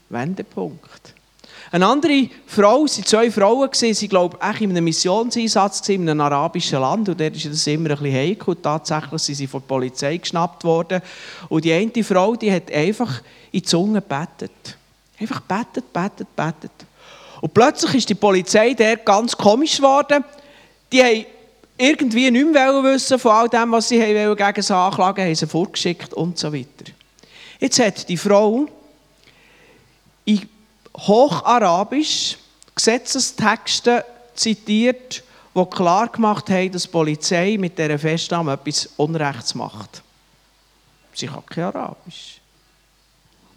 Wendepunkt. 0.09 1.13
Eine 1.73 1.87
andere 1.87 2.29
Frau, 2.45 2.85
es 2.85 2.97
waren 2.97 3.05
zwei 3.07 3.31
Frauen, 3.31 3.69
sie 3.73 4.07
glaube 4.07 4.37
ich 4.39 4.61
in 4.61 4.69
einem 4.69 4.83
Missionseinsatz 4.83 5.89
in 5.89 6.07
einem 6.07 6.21
arabischen 6.21 6.79
Land 6.79 7.09
und 7.09 7.19
dort 7.19 7.35
ist 7.35 7.47
das 7.47 7.65
immer 7.65 7.89
ein 7.89 7.97
bisschen 7.97 8.13
heikel. 8.13 8.55
Tatsächlich 8.61 9.23
sind 9.23 9.35
sie 9.35 9.47
von 9.47 9.59
der 9.61 9.67
Polizei 9.69 10.17
geschnappt 10.17 10.63
worden. 10.65 11.01
Und 11.49 11.65
die 11.65 11.73
eine 11.73 12.03
Frau, 12.03 12.35
die 12.35 12.53
hat 12.53 12.71
einfach 12.71 13.21
in 13.51 13.61
die 13.61 13.63
Zunge 13.63 14.03
gebetet. 14.03 14.77
Einfach 15.19 15.39
betet, 15.39 15.91
betet, 15.91 16.35
betet. 16.35 16.71
Und 17.41 17.51
plötzlich 17.55 17.95
ist 17.95 18.09
die 18.09 18.13
Polizei 18.13 18.75
der 18.75 18.97
ganz 18.97 19.35
komisch 19.35 19.77
geworden. 19.77 20.23
Die 20.91 21.03
haben 21.03 21.25
irgendwie 21.75 22.29
nicht 22.29 22.51
mehr 22.51 22.83
wissen 22.83 23.17
von 23.17 23.31
all 23.31 23.49
dem, 23.49 23.71
was 23.71 23.89
sie 23.89 23.97
gegen 23.97 24.61
sie 24.61 24.75
anklagen 24.75 25.25
haben 25.25 25.33
sie 25.33 25.47
vorgeschickt 25.47 26.13
und 26.13 26.37
so 26.37 26.53
weiter. 26.53 26.91
Jetzt 27.59 27.79
hat 27.79 28.07
die 28.07 28.17
Frau 28.17 28.67
in 30.25 30.52
Hocharabisch 30.97 32.37
Gesetzestexte 32.75 34.03
zitiert, 34.35 35.23
die 35.55 35.65
klar 35.65 36.07
gemacht 36.07 36.49
haben, 36.49 36.71
dass 36.71 36.83
die 36.83 36.89
Polizei 36.89 37.57
mit 37.59 37.77
dieser 37.77 37.99
Festnahme 37.99 38.53
etwas 38.53 38.89
Unrechts 38.97 39.53
macht. 39.53 40.01
Sie 41.13 41.27
kann 41.27 41.45
kein 41.45 41.65
Arabisch. 41.65 42.39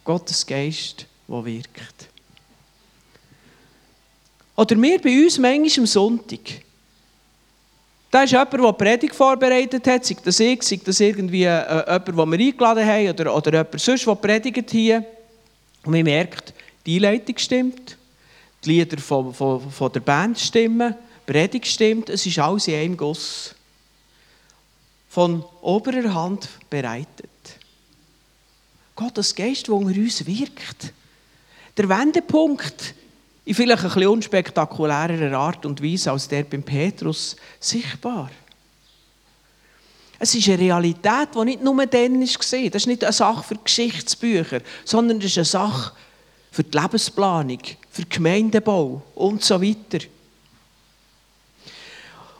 Gottes 0.04 0.46
Geist, 0.46 1.06
der 1.26 1.44
wirkt. 1.44 2.08
Oder 4.54 4.80
wir 4.80 5.00
bei 5.00 5.24
uns 5.24 5.38
manchmal 5.38 5.78
am 5.78 5.86
Sonntag. 5.86 6.40
Da 8.10 8.22
ist 8.22 8.30
jemand, 8.30 8.52
der 8.52 8.72
Predigt 8.72 9.14
vorbereitet 9.14 9.86
hat, 9.86 10.04
sei 10.04 10.16
das 10.22 10.40
ich, 10.40 10.62
sei 10.62 10.80
das 10.84 11.00
irgendwie 11.00 11.44
äh, 11.44 11.82
jemand, 11.86 12.08
den 12.08 12.16
wir 12.16 12.46
eingeladen 12.46 12.86
haben, 12.86 13.08
oder, 13.08 13.34
oder 13.34 13.52
jemand 13.52 13.80
sonst, 13.80 14.06
der 14.06 14.14
predigt 14.14 14.70
hier. 14.70 15.04
Und 15.84 15.92
man 15.92 16.02
merkt, 16.02 16.54
die 16.86 16.96
Einleitung 16.96 17.36
stimmt, 17.38 17.98
die 18.64 18.70
Lieder 18.70 18.98
von, 18.98 19.34
von, 19.34 19.70
von 19.70 19.92
der 19.92 20.00
Band 20.00 20.38
stimmen, 20.38 20.94
die 21.26 21.32
Predigt 21.32 21.66
stimmt, 21.66 22.08
es 22.08 22.24
ist 22.24 22.38
alles 22.38 22.68
in 22.68 22.74
einem 22.74 22.96
Guss. 22.96 23.54
Von 25.08 25.44
oberer 25.62 26.14
Hand 26.14 26.48
bereitet. 26.70 27.30
Gottes 28.94 29.34
Geist, 29.34 29.66
der 29.66 29.74
unter 29.74 29.98
uns 29.98 30.24
wirkt. 30.26 30.92
Der 31.76 31.88
Wendepunkt 31.88 32.94
in 33.44 33.54
vielleicht 33.54 33.82
ein 33.82 33.88
bisschen 33.88 34.08
unspektakulärer 34.08 35.36
Art 35.36 35.66
und 35.66 35.82
Weise 35.82 36.10
als 36.10 36.28
der 36.28 36.44
beim 36.44 36.62
Petrus 36.62 37.36
sichtbar. 37.60 38.30
Es 40.18 40.34
ist 40.34 40.48
eine 40.48 40.58
Realität, 40.58 41.28
die 41.34 41.44
nicht 41.44 41.62
nur 41.62 41.86
dann 41.86 42.20
war. 42.20 42.70
Das 42.70 42.82
ist 42.82 42.86
nicht 42.86 43.04
eine 43.04 43.12
Sache 43.12 43.42
für 43.42 43.56
Geschichtsbücher, 43.56 44.60
sondern 44.84 45.18
es 45.18 45.26
ist 45.26 45.38
eine 45.38 45.44
Sache 45.44 45.92
für 46.56 46.64
die 46.64 46.78
Lebensplanung, 46.78 47.60
für 47.90 48.02
den 48.02 48.08
Gemeindebau 48.08 49.02
und 49.14 49.44
so 49.44 49.60
weiter. 49.60 50.06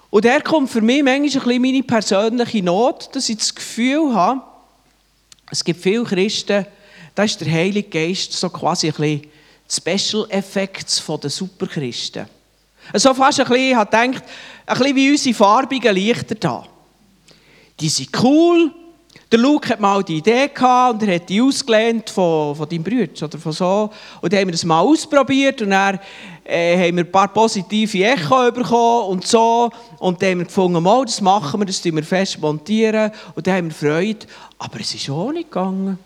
Und 0.09 0.25
er 0.25 0.41
kommt 0.41 0.71
für 0.71 0.81
mich 0.81 1.03
manchmal 1.03 1.43
ein 1.43 1.49
bisschen 1.49 1.63
meine 1.63 1.83
persönliche 1.83 2.63
Not, 2.63 3.15
dass 3.15 3.29
ich 3.29 3.37
das 3.37 3.55
Gefühl 3.55 4.15
habe, 4.15 4.41
es 5.51 5.63
gibt 5.63 5.83
viele 5.83 6.05
Christen, 6.05 6.65
da 7.15 7.25
ist 7.25 7.39
der 7.43 7.53
Heilige 7.53 7.91
Geist 7.91 8.33
so 8.33 8.49
quasi 8.49 8.87
ein 8.87 8.95
bisschen 8.95 9.99
Special 9.99 10.27
Effects 10.31 11.05
der 11.23 11.29
Superchristen. 11.29 12.27
So 12.95 13.13
fast 13.13 13.41
ein 13.41 13.47
bisschen, 13.47 13.65
ich 13.69 13.75
habe 13.75 13.91
gedacht, 13.91 14.25
ein 14.65 14.79
bisschen 14.79 14.97
wie 14.97 15.11
unsere 15.11 15.35
farbigen 15.35 15.95
Lichter 15.95 16.37
da. 16.37 16.67
Die 17.79 17.91
sind 17.91 18.09
cool, 18.23 18.73
der 19.31 19.41
Luke 19.41 19.69
hat 19.69 19.81
mal 19.81 20.05
die 20.05 20.19
Idee 20.19 20.49
gehabt 20.49 21.03
und 21.03 21.09
er 21.09 21.17
hat 21.17 21.29
die 21.29 21.41
ausgelehnt 21.41 22.11
von, 22.11 22.55
von 22.55 22.69
deinem 22.69 22.85
Bruder 22.85 23.27
oder 23.27 23.39
von 23.39 23.53
so. 23.53 23.91
Und 24.21 24.33
dann 24.33 24.41
haben 24.41 24.49
wir 24.49 24.53
das 24.53 24.65
mal 24.65 24.81
ausprobiert 24.81 25.61
und 25.63 25.71
dann 25.71 25.99
äh, 26.45 26.77
haben 26.77 26.97
wir 26.97 27.05
ein 27.05 27.11
paar 27.11 27.29
positive 27.29 28.05
Echo 28.05 28.53
bekommen 28.53 29.09
und 29.11 29.27
so. 29.27 29.71
Und 29.99 30.23
dann 30.23 30.31
haben 30.31 30.39
wir 30.39 30.45
gefunden, 30.45 30.81
mal, 30.81 31.05
das 31.05 31.21
machen 31.21 31.61
wir, 31.61 31.67
das 31.67 31.83
montieren 31.83 31.97
wir 31.97 32.05
fest 32.05 32.39
montieren. 32.39 33.11
Und 33.35 33.47
dann 33.47 33.57
haben 33.57 33.67
wir 33.69 33.75
Freude. 33.75 34.27
Aber 34.59 34.79
es 34.79 34.95
ist 34.95 35.09
nicht 35.33 35.51
gegangen. 35.51 35.99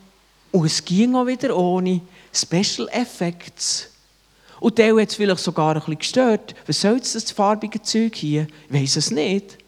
Und 0.51 0.65
es 0.65 0.83
ging 0.83 1.15
auch 1.15 1.27
wieder 1.27 1.55
ohne 1.55 2.01
Special 2.33 2.89
Effects. 2.91 3.89
Und 4.61 4.79
der 4.79 4.97
hat 4.99 5.09
es 5.09 5.15
vielleicht 5.15 5.41
sogar 5.41 5.75
ein 5.75 5.81
bisschen 5.81 5.99
gestört. 5.99 6.55
Was 6.67 6.81
soll 6.81 7.01
das 7.01 7.31
farbige 7.31 7.83
Zeug 7.83 8.15
hier? 8.15 8.47
Ich 8.69 8.75
weiß 8.75 8.97
es 8.97 9.11
nicht. 9.11 9.60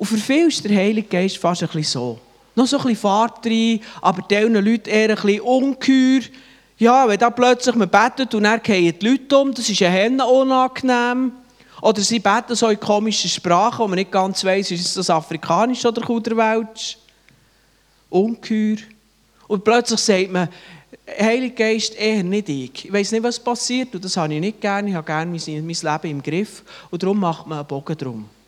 Und 0.00 0.06
für 0.06 0.16
viele 0.16 0.48
ist 0.48 0.64
der 0.64 0.74
Heilige 0.74 1.08
Geist 1.08 1.36
fast 1.36 1.62
ein 1.62 1.68
bisschen 1.68 1.84
so. 1.84 2.18
Noch 2.54 2.66
so 2.66 2.78
ein 2.78 2.84
bisschen 2.84 3.00
Fahrt 3.00 3.44
rein, 3.44 3.80
aber 4.00 4.22
diesen 4.22 4.54
Leuten 4.54 4.88
eher 4.88 5.10
ein 5.10 5.14
bisschen 5.14 5.42
ungeheuer. 5.42 6.22
Ja, 6.78 7.06
wenn 7.06 7.18
da 7.18 7.28
plötzlich 7.28 7.74
man 7.74 7.90
betet 7.90 8.34
und 8.34 8.44
dann 8.44 8.62
gehen 8.62 8.98
die 8.98 9.06
Leute 9.06 9.36
um, 9.36 9.52
das 9.52 9.68
ist 9.68 9.78
ja 9.78 9.90
Hennen 9.90 10.22
unangenehm. 10.22 11.32
Oder 11.82 12.00
sie 12.00 12.18
beten 12.18 12.54
so 12.54 12.68
in 12.68 12.80
komischen 12.80 13.28
Sprachen, 13.28 13.80
wo 13.80 13.88
man 13.88 13.98
nicht 13.98 14.10
ganz 14.10 14.42
weiss, 14.42 14.70
ist 14.70 14.96
das 14.96 15.10
Afrikanisch 15.10 15.84
oder 15.84 16.00
Kuderwelsch. 16.00 16.96
Ungeheuer. 18.08 18.78
Und 19.48 19.62
plötzlich 19.62 20.00
sagt 20.00 20.32
man, 20.32 20.48
Heilige 21.20 21.54
Geist, 21.54 21.94
eher 21.94 22.22
nicht 22.22 22.48
ich. 22.48 22.86
Ich 22.86 22.92
weiß 22.92 23.12
nicht, 23.12 23.22
was 23.22 23.38
passiert 23.38 23.94
und 23.94 24.02
das 24.02 24.16
habe 24.16 24.32
ich 24.32 24.40
nicht 24.40 24.62
gerne. 24.62 24.88
Ich 24.88 24.94
habe 24.94 25.06
gerne 25.06 25.30
mein, 25.30 25.66
mein 25.66 25.92
Leben 25.92 26.10
im 26.10 26.22
Griff 26.22 26.62
und 26.90 27.02
darum 27.02 27.20
macht 27.20 27.46
man 27.46 27.58
einen 27.58 27.68
Bogen 27.68 27.98
drum. 27.98 28.39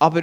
Aber 0.00 0.22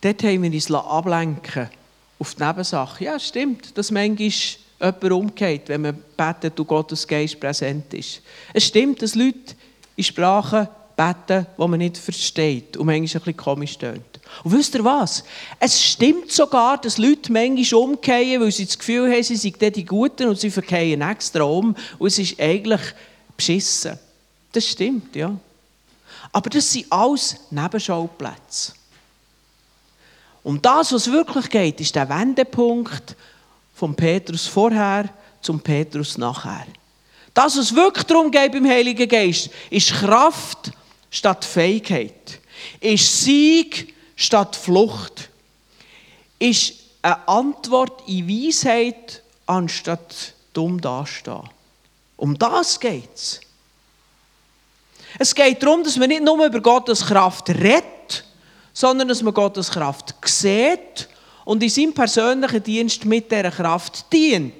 dort 0.00 0.22
haben 0.24 0.42
wir 0.42 0.50
uns 0.50 0.72
ablenken 0.72 1.70
auf 2.18 2.34
die 2.34 2.42
Nebensache. 2.42 3.04
Ja, 3.04 3.20
stimmt, 3.20 3.76
dass 3.76 3.90
manchmal 3.90 4.30
jemand 4.80 5.12
umgeht, 5.12 5.68
wenn 5.68 5.82
man 5.82 6.02
betet 6.16 6.58
und 6.58 6.66
Gottes 6.66 7.06
Geist 7.06 7.38
präsent 7.38 7.92
ist. 7.94 8.22
Es 8.52 8.64
stimmt, 8.64 9.02
dass 9.02 9.14
Leute 9.14 9.54
in 9.96 10.04
Sprachen 10.04 10.66
beten, 10.96 11.46
die 11.58 11.68
man 11.68 11.78
nicht 11.78 11.98
versteht 11.98 12.76
und 12.76 12.86
manchmal 12.86 13.20
bisschen 13.20 13.36
komisch 13.36 13.78
tönt. 13.78 14.02
Und 14.42 14.52
wisst 14.52 14.74
ihr 14.74 14.84
was? 14.84 15.24
Es 15.60 15.82
stimmt 15.82 16.32
sogar, 16.32 16.80
dass 16.80 16.98
Leute 16.98 17.30
manchmal 17.30 17.82
umkehren, 17.82 18.42
weil 18.42 18.50
sie 18.50 18.64
das 18.64 18.78
Gefühl 18.78 19.12
haben, 19.12 19.22
sie 19.22 19.36
sind 19.36 19.60
die 19.60 19.84
Guten 19.84 20.28
und 20.28 20.40
sie 20.40 20.50
verkehren 20.50 21.02
extra 21.02 21.42
um 21.44 21.76
und 21.98 22.06
es 22.06 22.18
ist 22.18 22.40
eigentlich 22.40 22.80
beschissen. 23.36 23.98
Das 24.52 24.66
stimmt, 24.66 25.14
ja. 25.14 25.36
Aber 26.34 26.50
das 26.50 26.72
sind 26.72 26.90
alles 26.90 27.36
Nebenschauplätze. 27.48 28.72
Um 30.42 30.60
das, 30.60 30.92
was 30.92 31.10
wirklich 31.10 31.48
geht, 31.48 31.80
ist 31.80 31.94
der 31.94 32.08
Wendepunkt 32.08 33.14
vom 33.72 33.94
Petrus 33.94 34.48
vorher 34.48 35.08
zum 35.40 35.60
Petrus 35.60 36.18
nachher. 36.18 36.66
Das, 37.32 37.56
was 37.56 37.72
wirklich 37.72 38.04
darum 38.06 38.32
geht 38.32 38.50
beim 38.50 38.66
Heiligen 38.66 39.08
Geist, 39.08 39.48
ist 39.70 39.92
Kraft 39.92 40.72
statt 41.08 41.44
Fähigkeit. 41.44 42.40
Ist 42.80 43.22
Sieg 43.22 43.94
statt 44.16 44.56
Flucht. 44.56 45.30
Ist 46.40 46.74
eine 47.00 47.28
Antwort 47.28 48.08
in 48.08 48.28
Weisheit 48.28 49.22
anstatt 49.46 50.34
dumm 50.52 50.80
dastehen. 50.80 51.48
Um 52.16 52.36
das 52.36 52.80
geht 52.80 53.40
es. 55.18 55.34
Geht 55.34 55.62
darum, 55.62 55.82
dass 55.82 55.96
man 55.96 56.08
nicht 56.08 56.22
nur 56.22 56.44
über 56.44 56.60
Gottes 56.60 57.04
Kraft 57.04 57.48
redet, 57.50 58.24
sondern 58.72 59.08
dass 59.08 59.22
man 59.22 59.34
Gottes 59.34 59.70
Kraft 59.70 60.14
sieht 60.24 61.08
und 61.44 61.62
in 61.62 61.68
seinem 61.68 61.92
persönlichen 61.92 62.62
Dienst 62.62 63.04
mit 63.04 63.30
dieser 63.30 63.50
Kraft 63.50 64.12
dient. 64.12 64.52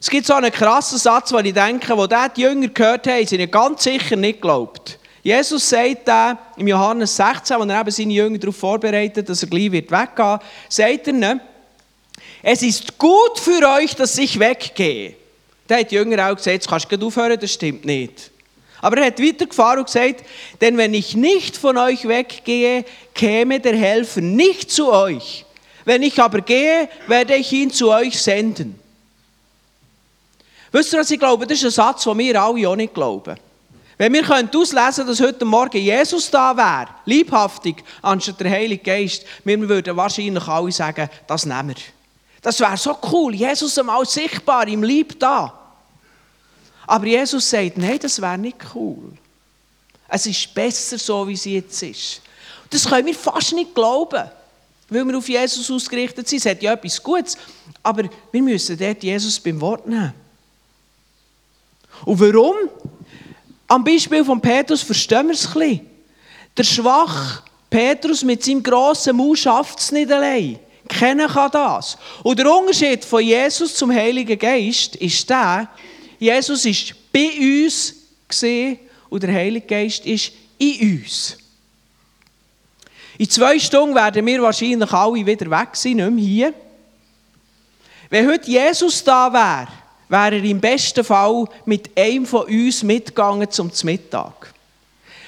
Es 0.00 0.10
gibt 0.10 0.26
so 0.26 0.34
einen 0.34 0.52
krassen 0.52 0.98
Satz, 0.98 1.32
wo 1.32 1.38
ich 1.38 1.54
denke, 1.54 1.96
wo 1.96 2.06
die 2.06 2.40
Jünger 2.40 2.68
gehört 2.68 3.06
haben, 3.06 3.26
sind 3.26 3.50
ganz 3.50 3.84
sicher 3.84 4.16
nicht 4.16 4.42
geglaubt. 4.42 4.98
Jesus 5.22 5.66
sagt 5.66 6.06
da 6.06 6.38
im 6.58 6.68
Johannes 6.68 7.16
16, 7.16 7.58
wo 7.58 7.64
er 7.64 7.80
eben 7.80 7.90
seine 7.90 8.12
Jünger 8.12 8.38
darauf 8.38 8.56
vorbereitet, 8.56 9.26
dass 9.26 9.42
er 9.42 9.48
gleich 9.48 9.72
wird 9.72 9.90
weggehen, 9.90 10.38
sagt 10.68 11.06
er 11.06 11.14
ihnen, 11.14 11.40
es 12.42 12.62
ist 12.62 12.98
gut 12.98 13.38
für 13.38 13.66
euch, 13.66 13.94
dass 13.96 14.18
ich 14.18 14.38
weggehe. 14.38 15.16
Da 15.66 15.78
hat 15.78 15.90
die 15.90 15.94
Jünger 15.94 16.30
auch 16.30 16.36
gesagt, 16.36 16.54
jetzt 16.54 16.68
kannst 16.68 16.90
du 16.90 17.06
aufhören, 17.06 17.38
das 17.40 17.52
stimmt 17.52 17.84
nicht. 17.84 18.30
Aber 18.80 18.98
er 18.98 19.06
hat 19.06 19.18
weitergefahren 19.18 19.78
und 19.78 19.86
gesagt, 19.86 20.24
denn 20.60 20.76
wenn 20.76 20.92
ich 20.92 21.16
nicht 21.16 21.56
von 21.56 21.78
euch 21.78 22.06
weggehe, 22.06 22.84
käme 23.14 23.58
der 23.58 23.74
Helfer 23.74 24.20
nicht 24.20 24.70
zu 24.70 24.92
euch. 24.92 25.46
Wenn 25.86 26.02
ich 26.02 26.20
aber 26.20 26.42
gehe, 26.42 26.88
werde 27.06 27.34
ich 27.34 27.50
ihn 27.52 27.70
zu 27.70 27.90
euch 27.90 28.20
senden. 28.20 28.78
Wisst 30.70 30.92
ihr, 30.92 30.98
was 30.98 31.10
ich 31.10 31.18
glaube? 31.18 31.46
Das 31.46 31.58
ist 31.58 31.64
ein 31.64 31.70
Satz, 31.70 32.04
den 32.04 32.18
wir 32.18 32.42
alle 32.42 32.68
auch 32.68 32.76
nicht 32.76 32.92
glauben. 32.92 33.36
Wenn 33.96 34.12
wir 34.12 34.22
auslesen 34.22 34.74
könnten, 34.74 35.06
dass 35.06 35.20
heute 35.20 35.44
Morgen 35.44 35.78
Jesus 35.78 36.30
da 36.30 36.56
wäre, 36.56 36.88
liebhaftig, 37.04 37.76
anstatt 38.02 38.40
der 38.40 38.50
Heilige 38.50 38.82
Geist, 38.82 39.24
wir 39.44 39.68
würden 39.68 39.96
wahrscheinlich 39.96 40.46
alle 40.48 40.72
sagen, 40.72 41.08
das 41.26 41.46
nehmen 41.46 41.68
wir. 41.68 41.93
Das 42.44 42.60
wäre 42.60 42.76
so 42.76 42.94
cool, 43.10 43.34
Jesus 43.34 43.78
einmal 43.78 44.04
sichtbar, 44.04 44.68
im 44.68 44.82
Lieb 44.82 45.18
da. 45.18 45.58
Aber 46.86 47.06
Jesus 47.06 47.48
sagt, 47.48 47.78
nein, 47.78 47.98
das 47.98 48.20
wäre 48.20 48.36
nicht 48.36 48.58
cool. 48.74 49.12
Es 50.06 50.26
ist 50.26 50.52
besser 50.52 50.98
so, 50.98 51.26
wie 51.26 51.32
es 51.32 51.46
jetzt 51.46 51.82
ist. 51.82 52.20
Das 52.68 52.84
können 52.84 53.06
wir 53.06 53.14
fast 53.14 53.54
nicht 53.54 53.74
glauben, 53.74 54.30
weil 54.90 55.06
wir 55.06 55.16
auf 55.16 55.26
Jesus 55.26 55.70
ausgerichtet 55.70 56.28
sind. 56.28 56.40
Es 56.40 56.44
hat 56.44 56.62
ja 56.62 56.74
etwas 56.74 57.02
Gutes, 57.02 57.38
aber 57.82 58.10
wir 58.30 58.42
müssen 58.42 58.76
dort 58.76 59.02
Jesus 59.02 59.40
beim 59.40 59.58
Wort 59.62 59.86
nehmen. 59.86 60.12
Und 62.04 62.20
warum? 62.20 62.56
Am 63.68 63.82
Beispiel 63.82 64.22
von 64.22 64.38
Petrus 64.38 64.82
verstehen 64.82 65.28
wir 65.28 65.34
es 65.34 65.46
ein 65.46 65.52
bisschen. 65.54 65.90
Der 66.58 66.64
schwache 66.64 67.42
Petrus 67.70 68.22
mit 68.22 68.44
seinem 68.44 68.62
grossen 68.62 69.16
Mund 69.16 69.38
schafft 69.38 69.78
es 69.78 69.90
nicht 69.92 70.12
allein. 70.12 70.58
Kennen 70.88 71.28
kann 71.28 71.50
das. 71.50 71.96
Und 72.22 72.38
der 72.38 72.52
Unterschied 72.52 73.04
von 73.04 73.22
Jesus 73.22 73.74
zum 73.74 73.92
Heiligen 73.92 74.38
Geist 74.38 74.96
ist 74.96 75.28
der, 75.28 75.68
Jesus 76.18 76.64
ist 76.64 76.94
bei 77.12 77.30
uns 77.38 77.94
gesehen 78.28 78.78
und 79.08 79.22
der 79.22 79.32
Heilige 79.32 79.66
Geist 79.66 80.04
ist 80.06 80.32
in 80.58 80.98
uns. 80.98 81.36
In 83.18 83.30
zwei 83.30 83.58
Stunden 83.58 83.94
werden 83.94 84.26
wir 84.26 84.42
wahrscheinlich 84.42 84.92
alle 84.92 85.26
wieder 85.26 85.50
weg 85.50 85.68
sein, 85.74 85.96
nicht 85.96 86.10
mehr 86.10 86.24
hier. 86.24 86.54
Wenn 88.10 88.28
heute 88.28 88.50
Jesus 88.50 89.02
da 89.04 89.32
wäre, 89.32 89.68
wäre 90.08 90.36
er 90.36 90.44
im 90.44 90.60
besten 90.60 91.04
Fall 91.04 91.46
mit 91.64 91.90
einem 91.96 92.26
von 92.26 92.46
uns 92.46 92.82
mitgegangen 92.82 93.50
zum 93.50 93.70
Mittag. 93.84 94.53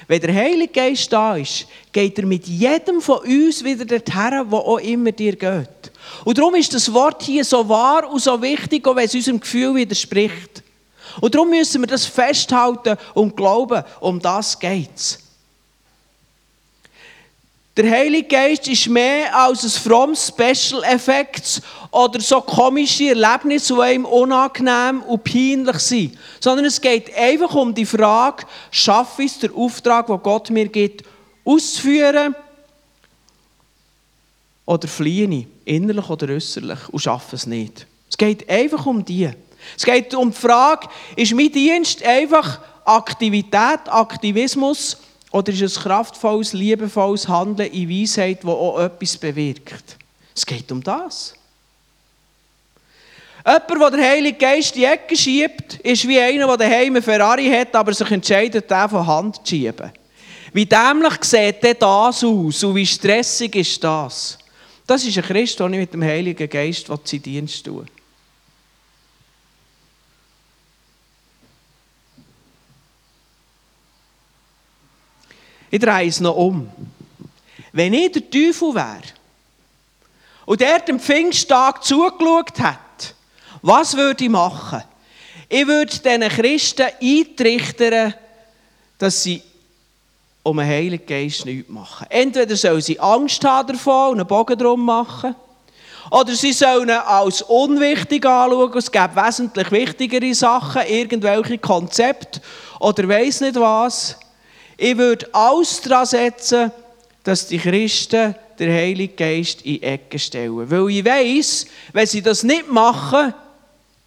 Wenn 0.07 0.21
der 0.21 0.33
Heilige 0.33 0.71
Geist 0.71 1.11
da 1.11 1.35
ist, 1.35 1.67
geht 1.91 2.17
er 2.17 2.25
mit 2.25 2.47
jedem 2.47 3.01
von 3.01 3.19
uns 3.19 3.63
wieder 3.63 3.83
dorthin, 3.83 4.45
wo 4.49 4.57
auch 4.57 4.79
immer 4.79 5.11
dir 5.11 5.35
geht. 5.35 5.91
Und 6.23 6.37
darum 6.37 6.55
ist 6.55 6.73
das 6.73 6.91
Wort 6.93 7.23
hier 7.23 7.43
so 7.43 7.67
wahr 7.67 8.09
und 8.09 8.21
so 8.21 8.41
wichtig, 8.41 8.87
auch 8.87 8.95
wenn 8.95 9.05
es 9.05 9.15
unserem 9.15 9.39
Gefühl 9.39 9.75
widerspricht. 9.75 10.63
Und 11.19 11.35
darum 11.35 11.49
müssen 11.49 11.81
wir 11.81 11.87
das 11.87 12.05
festhalten 12.05 12.97
und 13.13 13.35
glauben, 13.35 13.83
um 13.99 14.19
das 14.19 14.57
geht 14.57 14.95
es. 14.95 15.19
Der 17.77 17.91
Heilige 17.91 18.27
Geist 18.27 18.67
ist 18.67 18.87
mehr 18.87 19.37
als 19.37 19.63
ein 19.63 19.69
frommes 19.69 20.29
Special 20.29 20.83
Effects 20.83 21.61
oder 21.91 22.19
so 22.19 22.41
komische 22.41 23.09
Erlebnisse, 23.09 23.75
die 23.75 23.81
einem 23.81 24.05
unangenehm 24.05 25.03
und 25.03 25.23
peinlich 25.23 25.77
sind. 25.77 26.17
Sondern 26.39 26.65
es 26.65 26.81
geht 26.81 27.15
einfach 27.15 27.53
um 27.53 27.75
die 27.75 27.85
Frage, 27.85 28.47
schaffe 28.71 29.21
ich 29.21 29.31
es, 29.33 29.39
den 29.39 29.53
Auftrag, 29.53 30.07
den 30.07 30.19
Gott 30.23 30.49
mir 30.49 30.67
gibt, 30.67 31.03
auszuführen 31.45 32.35
oder 34.65 34.87
fliehe 34.87 35.29
ich, 35.29 35.47
innerlich 35.63 36.09
oder 36.09 36.33
äußerlich, 36.33 36.89
und 36.89 36.99
schaffe 36.99 37.35
es 37.35 37.45
nicht. 37.45 37.85
Es 38.09 38.17
geht 38.17 38.49
einfach 38.49 38.87
um 38.87 39.05
die. 39.05 39.29
Es 39.77 39.85
geht 39.85 40.15
um 40.15 40.31
die 40.31 40.37
Frage, 40.37 40.89
ist 41.15 41.33
mein 41.33 41.51
Dienst 41.51 42.01
einfach 42.03 42.59
Aktivität, 42.83 43.81
Aktivismus 43.85 44.97
oder 45.31 45.51
ist 45.51 45.61
es 45.61 45.79
kraftvolles, 45.79 46.53
liebevolles 46.53 47.27
Handeln 47.27 47.71
in 47.71 47.89
Weisheit, 47.89 48.39
das 48.43 48.49
auch 48.49 48.79
etwas 48.79 49.17
bewirkt? 49.17 49.97
Es 50.35 50.45
geht 50.45 50.71
um 50.71 50.81
das. 50.81 51.33
Jemand, 53.45 53.69
der 53.69 53.91
den 53.91 54.01
Heiligen 54.01 54.37
Geist 54.37 54.75
in 54.75 54.81
die 54.81 54.85
Ecke 54.85 55.15
schiebt, 55.15 55.75
ist 55.75 56.07
wie 56.07 56.19
einer, 56.19 56.47
der 56.47 56.57
daheim 56.57 56.95
einen 56.95 57.03
Ferrari 57.03 57.49
hat, 57.49 57.73
aber 57.75 57.93
sich 57.93 58.11
entscheidet, 58.11 58.69
den 58.69 58.89
von 58.89 59.07
Hand 59.07 59.37
zu 59.37 59.55
schieben. 59.55 59.91
Wie 60.53 60.65
dämlich 60.65 61.23
sieht 61.23 61.63
das 61.81 62.23
aus 62.23 62.63
und 62.63 62.75
wie 62.75 62.85
stressig 62.85 63.55
ist 63.55 63.83
das? 63.83 64.37
Das 64.85 65.03
ist 65.05 65.17
ein 65.17 65.23
Christ, 65.23 65.59
der 65.59 65.69
nicht 65.69 65.79
mit 65.79 65.93
dem 65.93 66.03
Heiligen 66.03 66.49
Geist 66.49 66.87
seinen 66.87 67.21
Dienst 67.21 67.65
will. 67.65 67.85
Ich 75.69 75.79
drehe 75.79 76.07
es 76.07 76.19
noch 76.19 76.35
um. 76.35 76.69
Wenn 77.71 77.93
ich 77.93 78.11
der 78.11 78.29
Teufel 78.29 78.73
wäre 78.73 79.01
und 80.45 80.61
der 80.61 80.79
dem 80.79 80.99
Pfingsttag 80.99 81.83
zugeschaut 81.83 82.59
hat, 82.59 83.15
was 83.61 83.95
würde 83.95 84.23
ich 84.23 84.29
machen? 84.29 84.83
Ich 85.49 85.67
würde 85.67 85.91
diesen 85.91 86.29
Christen 86.29 86.87
eintrichtern, 87.01 88.13
dass 88.97 89.23
sie 89.23 89.41
um 90.43 90.59
einen 90.59 90.69
Heiligen 90.69 91.05
Geist 91.05 91.45
nichts 91.45 91.69
machen. 91.69 92.07
Entweder 92.09 92.55
sollen 92.55 92.81
sie 92.81 92.99
Angst 92.99 93.43
haben 93.43 93.73
davon 93.73 94.11
und 94.11 94.19
einen 94.19 94.27
Bogen 94.27 94.57
drum 94.57 94.85
machen, 94.85 95.35
oder 96.09 96.33
sie 96.33 96.53
sollen 96.53 96.89
ihn 96.89 96.95
als 96.95 97.41
unwichtig 97.41 98.25
anschauen. 98.25 98.77
Es 98.77 98.91
gibt 98.91 99.15
wesentlich 99.15 99.71
wichtigere 99.71 100.33
Sachen, 100.33 100.83
irgendwelche 100.87 101.57
Konzepte 101.57 102.39
oder 102.79 103.07
weiß 103.07 103.41
nicht 103.41 103.55
was. 103.55 104.17
Ich 104.77 104.95
würde 104.95 105.27
alles 105.33 105.81
daran 105.81 106.05
setzen, 106.05 106.71
dass 107.23 107.47
die 107.47 107.57
Christen 107.57 108.35
den 108.59 108.71
Heiligen 108.71 109.15
Geist 109.15 109.61
in 109.63 109.73
die 109.73 109.83
Ecke 109.83 110.19
stellen. 110.19 110.69
Weil 110.69 110.89
ich 110.89 111.05
weiss, 111.05 111.65
wenn 111.93 112.07
sie 112.07 112.21
das 112.21 112.43
nicht 112.43 112.69
machen, 112.69 113.33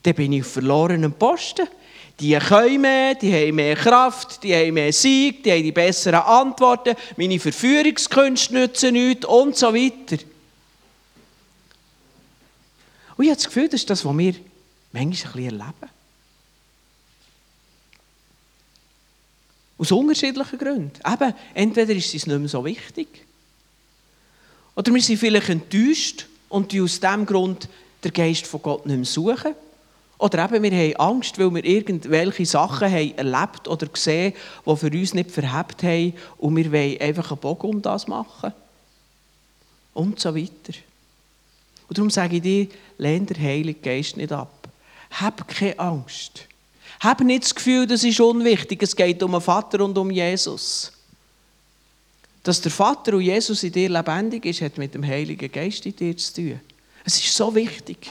dann 0.02 0.14
bin 0.14 0.32
ich 0.32 0.42
auf 0.42 0.52
verlorenem 0.52 1.12
Posten. 1.12 1.68
Die 2.18 2.36
können 2.36 2.82
mehr, 2.82 3.14
die 3.14 3.32
haben 3.32 3.56
mehr 3.56 3.76
Kraft, 3.76 4.42
die 4.42 4.54
haben 4.54 4.74
mehr 4.74 4.92
Sieg, 4.92 5.42
die 5.42 5.52
haben 5.52 5.62
die 5.62 5.72
besseren 5.72 6.20
Antworten, 6.20 6.94
meine 7.16 7.40
Verführungskünste 7.40 8.52
nützen 8.52 8.92
nichts 8.92 9.24
und 9.24 9.56
so 9.56 9.74
weiter. 9.74 10.22
Und 13.16 13.24
ich 13.24 13.30
habe 13.30 13.36
das 13.36 13.46
Gefühl, 13.46 13.68
das 13.68 13.80
ist 13.80 13.90
das, 13.90 14.04
was 14.04 14.16
wir 14.16 14.34
manchmal 14.92 15.02
ein 15.02 15.10
bisschen 15.10 15.44
erleben. 15.44 15.99
Aus 19.80 19.92
unterschiedlichen 19.92 20.58
Gründen. 20.58 20.92
Eben, 21.10 21.34
entweder 21.54 21.94
ist 21.94 22.14
es 22.14 22.26
nicht 22.26 22.38
mehr 22.38 22.48
so 22.48 22.62
wichtig. 22.62 23.08
Oder 24.76 24.92
wir 24.92 25.00
sind 25.00 25.16
vielleicht 25.16 25.48
enttäuscht 25.48 26.26
und 26.50 26.70
die 26.70 26.82
aus 26.82 27.00
diesem 27.00 27.24
Grund 27.24 27.66
den 28.04 28.12
Geist 28.12 28.46
von 28.46 28.60
Gott 28.60 28.84
nicht 28.84 28.96
mehr 28.96 29.06
suchen. 29.06 29.54
Oder 30.18 30.44
eben, 30.44 30.62
wir 30.62 30.70
haben 30.70 31.14
Angst, 31.14 31.38
weil 31.38 31.54
wir 31.54 31.64
irgendwelche 31.64 32.44
Sachen 32.44 32.90
haben 32.90 33.16
erlebt 33.16 33.68
oder 33.68 33.86
gesehen, 33.86 34.34
die 34.66 34.76
für 34.76 34.90
uns 34.90 35.14
nicht 35.14 35.30
verhebt 35.30 35.82
haben 35.82 36.12
und 36.36 36.56
wir 36.56 36.70
wollen 36.70 37.00
einfach 37.00 37.30
einen 37.30 37.40
Bogen 37.40 37.70
um 37.70 37.80
das 37.80 38.06
machen. 38.06 38.52
Und 39.94 40.20
so 40.20 40.36
weiter. 40.36 40.74
Und 41.88 41.96
darum 41.96 42.10
sage 42.10 42.36
ich 42.36 42.42
dir, 42.42 42.68
lehn 42.98 43.24
den 43.24 43.40
Heiligen 43.42 43.80
Geist 43.80 44.18
nicht 44.18 44.30
ab. 44.30 44.68
Hab 45.10 45.48
keine 45.48 45.78
Angst. 45.78 46.49
Hab 47.00 47.20
nicht 47.20 47.44
das 47.44 47.54
Gefühl, 47.54 47.86
das 47.86 48.04
ist 48.04 48.20
unwichtig. 48.20 48.82
Es 48.82 48.94
geht 48.94 49.22
um 49.22 49.32
den 49.32 49.40
Vater 49.40 49.82
und 49.84 49.96
um 49.96 50.10
Jesus. 50.10 50.92
Dass 52.42 52.60
der 52.60 52.70
Vater 52.70 53.14
und 53.14 53.22
Jesus 53.22 53.62
in 53.62 53.72
dir 53.72 53.88
lebendig 53.88 54.44
ist, 54.44 54.60
hat 54.60 54.78
mit 54.78 54.94
dem 54.94 55.06
Heiligen 55.06 55.50
Geist 55.50 55.84
in 55.86 55.96
dir 55.96 56.16
zu 56.16 56.34
tun. 56.34 56.60
Es 57.04 57.16
ist 57.18 57.34
so 57.34 57.54
wichtig. 57.54 58.10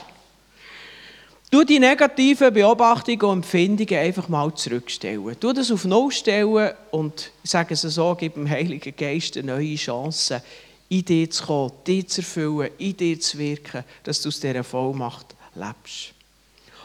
Du 1.50 1.64
die 1.64 1.80
negativen 1.80 2.52
Beobachtungen 2.52 3.22
und 3.22 3.38
Empfindungen 3.38 3.96
einfach 3.96 4.28
mal 4.28 4.54
zurückstellen. 4.54 5.36
Du 5.40 5.52
das 5.52 5.72
auf 5.72 5.84
Null 5.84 6.12
stellen 6.12 6.72
und, 6.92 7.32
ich 7.42 7.50
sage 7.50 7.74
es 7.74 7.82
so, 7.82 8.16
gib 8.18 8.34
dem 8.34 8.48
Heiligen 8.48 8.94
Geist 8.96 9.36
eine 9.36 9.54
neue 9.54 9.74
Chance, 9.74 10.42
in 10.88 11.04
dir 11.04 11.28
zu 11.28 11.44
kommen, 11.44 11.72
dich 11.86 12.08
zu 12.08 12.20
erfüllen, 12.20 12.70
in 12.78 12.96
dir 12.96 13.18
zu 13.18 13.38
wirken, 13.38 13.84
dass 14.04 14.22
du 14.22 14.28
aus 14.28 14.38
dieser 14.38 14.62
Vollmacht 14.62 15.34
lebst. 15.54 16.14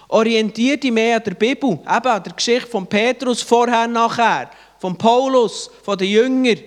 Orientiert 0.08 0.84
dich 0.84 0.92
mehr 0.92 1.18
an 1.18 1.24
der 1.24 1.34
Bibel, 1.34 1.72
eben 1.72 1.84
an 1.86 2.24
der 2.24 2.34
Geschichte 2.34 2.68
von 2.68 2.86
Petrus 2.86 3.42
vorher, 3.42 3.88
nachher, 3.88 4.50
von 4.80 4.98
Paulus, 4.98 5.70
von 5.84 5.98
den 5.98 6.10
Jüngern. 6.10 6.60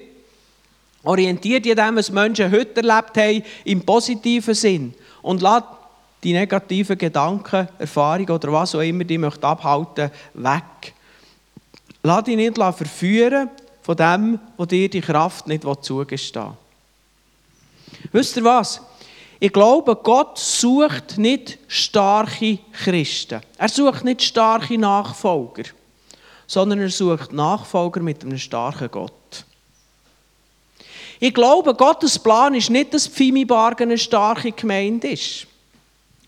Orientiert 1.04 1.64
dich 1.64 1.78
an 1.78 1.88
dem, 1.88 1.96
was 1.96 2.10
Menschen 2.10 2.50
heute 2.50 2.76
erlebt 2.76 3.16
haben, 3.16 3.42
im 3.64 3.80
positiven 3.82 4.54
Sinn. 4.54 4.94
Und 5.22 5.40
lass 5.42 5.62
die 6.22 6.32
negativen 6.32 6.98
Gedanken, 6.98 7.68
Erfahrungen 7.78 8.30
oder 8.30 8.52
was 8.52 8.74
auch 8.74 8.80
immer 8.80 9.04
die 9.04 9.18
möchte 9.18 9.46
abhalten, 9.46 10.10
weg. 10.34 10.94
Lass 12.02 12.24
dich 12.24 12.36
nicht 12.36 12.56
verführen 12.56 13.50
von 13.82 13.96
dem, 13.96 14.40
wo 14.56 14.64
dir 14.64 14.88
die 14.88 15.00
Kraft 15.00 15.46
nicht 15.46 15.64
zugestehen 15.82 16.56
Wisst 18.12 18.36
ihr 18.36 18.44
was? 18.44 18.80
Ich 19.40 19.52
glaube, 19.52 19.94
Gott 19.96 20.38
sucht 20.38 21.16
nicht 21.16 21.58
starke 21.68 22.58
Christen. 22.72 23.40
Er 23.56 23.68
sucht 23.68 24.04
nicht 24.04 24.22
starke 24.22 24.76
Nachfolger, 24.76 25.62
sondern 26.46 26.80
er 26.80 26.90
sucht 26.90 27.32
Nachfolger 27.32 28.00
mit 28.00 28.24
einem 28.24 28.38
starken 28.38 28.90
Gott. 28.90 29.12
Ich 31.20 31.34
glaube, 31.34 31.74
Gottes 31.74 32.18
Plan 32.18 32.54
ist 32.54 32.70
nicht, 32.70 32.94
dass 32.94 33.06
Pfimi 33.06 33.44
Bargen 33.44 33.84
eine 33.84 33.98
starke 33.98 34.52
Gemeinde 34.52 35.08
ist, 35.08 35.46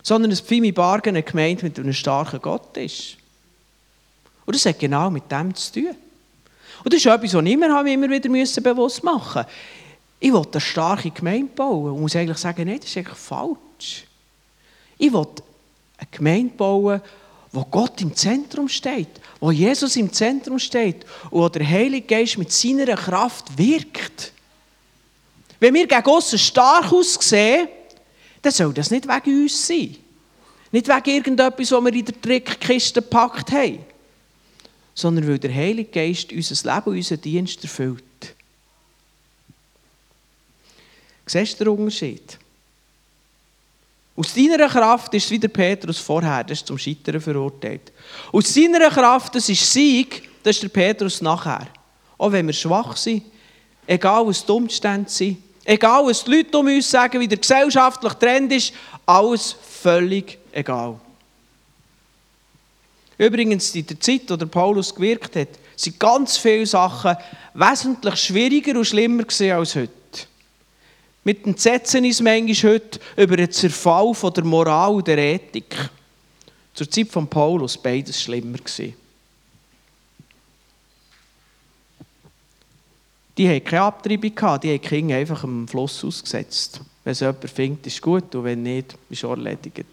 sondern 0.03 0.31
dass 0.31 0.41
Pfimi 0.41 0.73
Bargen 0.73 1.11
eine 1.11 1.23
Gemeinde 1.23 1.65
mit 1.65 1.79
einem 1.79 1.93
starken 1.93 2.41
Gott 2.41 2.77
ist. 2.77 3.17
Und 4.47 4.55
das 4.55 4.67
hat 4.67 4.79
genau 4.79 5.11
mit 5.11 5.31
dem 5.31 5.55
zu 5.55 5.73
tun. 5.73 5.97
Und 6.83 6.93
das 6.93 7.01
ist 7.01 7.07
etwas, 7.07 7.35
was 7.35 7.45
ich 7.45 7.57
mir 7.57 7.67
immer 7.67 8.11
wieder 8.11 8.63
bewusst 8.63 9.05
machen 9.05 9.45
musste. 9.45 9.53
Ich 10.21 10.33
will 10.33 10.43
eine 10.53 10.61
starke 10.61 11.11
Gemeinde 11.11 11.51
bauen 11.55 11.93
und 11.93 12.03
muss 12.03 12.15
eigentlich 12.15 12.39
sagen, 12.39 12.67
nein, 12.67 12.79
das 12.79 12.91
ist 12.91 12.97
eigentlich 12.99 13.17
falsch. 13.17 14.05
Ich 14.99 15.11
will 15.11 15.27
eine 15.97 16.09
Gemeinde 16.11 16.55
bauen, 16.55 17.01
wo 17.53 17.65
Gott 17.65 18.01
im 18.03 18.15
Zentrum 18.15 18.69
steht, 18.69 19.09
wo 19.41 19.51
Jesus 19.51 19.97
im 19.97 20.13
Zentrum 20.13 20.59
steht 20.59 21.05
und 21.31 21.41
wo 21.41 21.49
der 21.49 21.67
Heilige 21.67 22.07
Geist 22.07 22.39
mit 22.39 22.53
seiner 22.53 22.95
Kraft 22.95 23.59
wirkt. 23.59 24.33
Wenn 25.59 25.75
wir 25.75 25.87
gegen 25.87 26.07
aussen 26.07 26.39
stark 26.39 26.93
aussehen, 26.93 27.69
dann 28.43 28.53
soll 28.53 28.73
das 28.73 28.91
nicht 28.91 29.09
wegen 29.09 29.43
uns 29.43 29.67
sein. 29.67 29.97
Nicht 30.71 30.87
wegen 30.87 31.17
irgendetwas, 31.17 31.73
was 31.73 31.85
wir 31.85 31.93
in 31.93 32.05
der 32.05 32.21
Trickkiste 32.21 33.03
gepackt 33.03 33.51
haben, 33.51 33.81
sondern 34.95 35.27
weil 35.27 35.39
der 35.39 35.53
Heilige 35.53 35.91
Geist 35.91 36.33
unser 36.33 36.75
Leben, 36.75 36.97
unseren 36.97 37.21
Dienst 37.21 37.63
erfüllt. 37.65 38.05
Siehst 41.31 41.61
du 41.61 41.65
den 41.65 41.79
Unterschied? 41.79 42.37
Aus 44.17 44.35
deiner 44.35 44.69
Kraft 44.69 45.15
ist 45.15 45.27
es 45.27 45.31
wie 45.31 45.39
der 45.39 45.47
Petrus 45.47 45.99
vorher, 45.99 46.43
das 46.43 46.59
ist 46.59 46.67
zum 46.67 46.77
Scheitern 46.77 47.21
verurteilt. 47.21 47.93
Aus 48.33 48.53
seiner 48.53 48.91
Kraft, 48.91 49.37
das 49.37 49.49
ist 49.49 49.73
Sieg, 49.73 50.29
das 50.43 50.57
ist 50.57 50.65
der 50.65 50.69
Petrus 50.71 51.23
nachher. 51.23 51.69
Auch 52.19 52.33
wenn 52.33 52.49
wir 52.49 52.53
schwach 52.53 52.97
sind, 52.97 53.23
egal 53.87 54.27
was 54.27 54.45
die 54.45 54.51
Umstände 54.51 55.09
sind, 55.09 55.39
egal 55.65 56.05
was 56.05 56.25
die 56.25 56.33
Leute 56.33 56.59
um 56.59 56.67
uns 56.67 56.91
sagen, 56.91 57.21
wie 57.21 57.29
der 57.29 57.39
gesellschaftliche 57.39 58.19
Trend 58.19 58.53
ist, 58.53 58.73
alles 59.07 59.55
völlig 59.83 60.37
egal. 60.51 60.99
Übrigens, 63.19 63.73
in 63.77 63.87
der 63.87 64.01
Zeit, 64.01 64.29
in 64.29 64.39
der 64.39 64.47
Paulus 64.47 64.93
gewirkt 64.93 65.37
hat, 65.37 65.51
sind 65.77 66.01
ganz 66.01 66.37
viele 66.37 66.67
Sachen 66.67 67.17
wesentlich 67.55 68.17
schwieriger 68.17 68.77
und 68.77 68.85
schlimmer 68.85 69.23
als 69.29 69.77
heute. 69.77 70.00
Mit 71.23 71.47
entsetzen 71.47 72.05
uns 72.05 72.21
manchmal 72.21 72.73
heute 72.73 73.01
über 73.17 73.37
den 73.37 73.51
Zerfall 73.51 74.15
von 74.15 74.33
der 74.33 74.45
Moral 74.45 74.95
und 74.95 75.07
der 75.07 75.19
Ethik. 75.19 75.77
Zur 76.73 76.91
Zeit 76.91 77.09
von 77.09 77.29
Paulus 77.29 77.77
beides 77.77 78.23
schlimmer. 78.23 78.59
Die 83.37 83.49
hatten 83.49 83.65
keine 83.65 83.83
Abtreibung, 83.83 84.35
gehabt, 84.35 84.65
die 84.65 84.73
haben 84.73 84.81
Kinder 84.81 85.17
einfach 85.17 85.45
am 85.45 85.69
Fluss 85.69 86.05
ausgesetzt. 86.05 86.81
Wenn 87.05 87.13
es 87.13 87.21
jemand 87.21 87.51
findet, 87.51 87.87
ist 87.87 88.03
gut, 88.03 88.35
und 88.35 88.45
wenn 88.45 88.63
nicht, 88.63 88.97
ist 89.09 89.23
es 89.23 89.29
erledigt. 89.29 89.87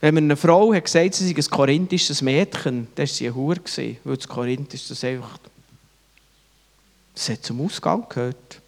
Wenn 0.00 0.14
mir 0.14 0.20
eine 0.20 0.36
Frau 0.36 0.72
hat 0.72 0.84
gesagt, 0.84 1.14
sie 1.14 1.28
sei 1.28 1.34
ein 1.36 1.50
korinthisches 1.50 2.22
Mädchen, 2.22 2.88
dann 2.94 3.02
war 3.02 3.06
sie 3.06 3.26
ein 3.26 3.34
Hure, 3.34 3.60
weil 4.04 4.16
das 4.16 4.28
Korinth 4.28 4.72
ist 4.72 4.90
das 4.90 5.04
einfach 5.04 5.38
das 7.20 7.28
hat 7.28 7.44
zum 7.44 7.60
Ausgang 7.60 8.06
gehört. 8.08 8.62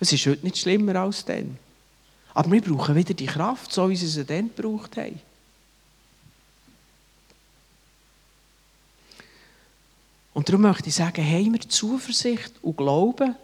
Es 0.00 0.12
ist 0.12 0.26
heute 0.26 0.44
nicht 0.44 0.58
schlimmer 0.58 0.96
als 0.96 1.24
dann. 1.24 1.56
Aber 2.34 2.52
wir 2.52 2.60
brauchen 2.60 2.94
wieder 2.94 3.14
die 3.14 3.24
Kraft, 3.24 3.72
so 3.72 3.88
wie 3.88 3.96
sie 3.96 4.06
sie 4.06 4.22
dann 4.22 4.54
gebraucht 4.54 4.98
haben. 4.98 5.18
Und 10.34 10.46
darum 10.46 10.60
möchte 10.60 10.90
ich 10.90 10.94
sagen, 10.94 11.24
haben 11.24 11.54
wir 11.54 11.60
Zuversicht 11.60 12.52
und 12.60 12.76
Glauben, 12.76 13.34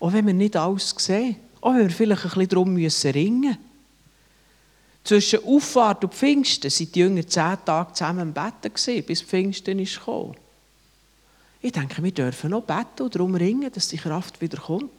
auch 0.00 0.12
wenn 0.14 0.26
wir 0.26 0.34
nicht 0.34 0.56
alles 0.56 0.94
sehen, 0.96 1.36
auch 1.60 1.74
wenn 1.74 1.88
wir 1.88 1.90
vielleicht 1.90 2.24
ein 2.24 2.30
bisschen 2.30 2.48
darum 2.48 2.72
müssen 2.72 3.10
ringen 3.10 3.58
Zwischen 5.04 5.44
Auffahrt 5.44 6.04
und 6.04 6.14
Pfingsten 6.14 6.70
waren 6.70 6.92
die 6.92 6.98
Jünger 6.98 7.26
zehn 7.26 7.58
Tage 7.66 7.92
zusammen 7.92 8.20
im 8.20 8.32
Bett, 8.32 9.06
bis 9.06 9.20
Pfingsten 9.20 9.84
gekommen. 9.84 10.36
Ich 11.64 11.72
denke, 11.72 12.02
wir 12.02 12.12
dürfen 12.12 12.50
noch 12.50 12.60
beten 12.60 13.04
und 13.04 13.14
darum 13.14 13.34
ringen, 13.34 13.72
dass 13.72 13.88
die 13.88 13.96
Kraft 13.96 14.38
wieder 14.42 14.58
kommt. 14.58 14.90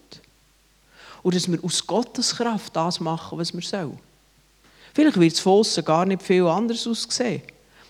Und 1.22 1.36
dass 1.36 1.48
wir 1.48 1.64
aus 1.64 1.86
Gottes 1.86 2.36
Kraft 2.36 2.76
das 2.76 3.00
machen, 3.00 3.38
was 3.38 3.54
wir 3.54 3.62
sollen. 3.62 4.00
Vielleicht 4.92 5.20
wird 5.20 5.34
es 5.34 5.40
von 5.40 5.60
außen 5.60 5.86
gar 5.86 6.08
nicht 6.08 6.24
viel 6.24 6.48
anders 6.48 6.88
aussehen. 6.88 7.44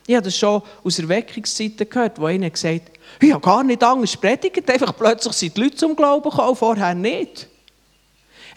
Ich 0.06 0.14
habe 0.14 0.26
das 0.26 0.38
schon 0.38 0.62
aus 0.84 1.00
Erweckungszeiten 1.00 1.90
gehört, 1.90 2.20
wo 2.20 2.26
einer 2.26 2.50
gesagt 2.50 2.90
hat, 2.90 2.92
ich 3.22 3.32
habe 3.32 3.42
gar 3.42 3.64
nicht 3.64 3.82
anders 3.82 4.18
predigt, 4.18 4.70
einfach 4.70 4.94
plötzlich 4.94 5.34
sind 5.36 5.56
die 5.56 5.62
Leute 5.62 5.78
zum 5.78 5.96
Glauben 5.96 6.30
gekommen, 6.30 6.56
vorher 6.58 6.94
nicht. 6.94 7.48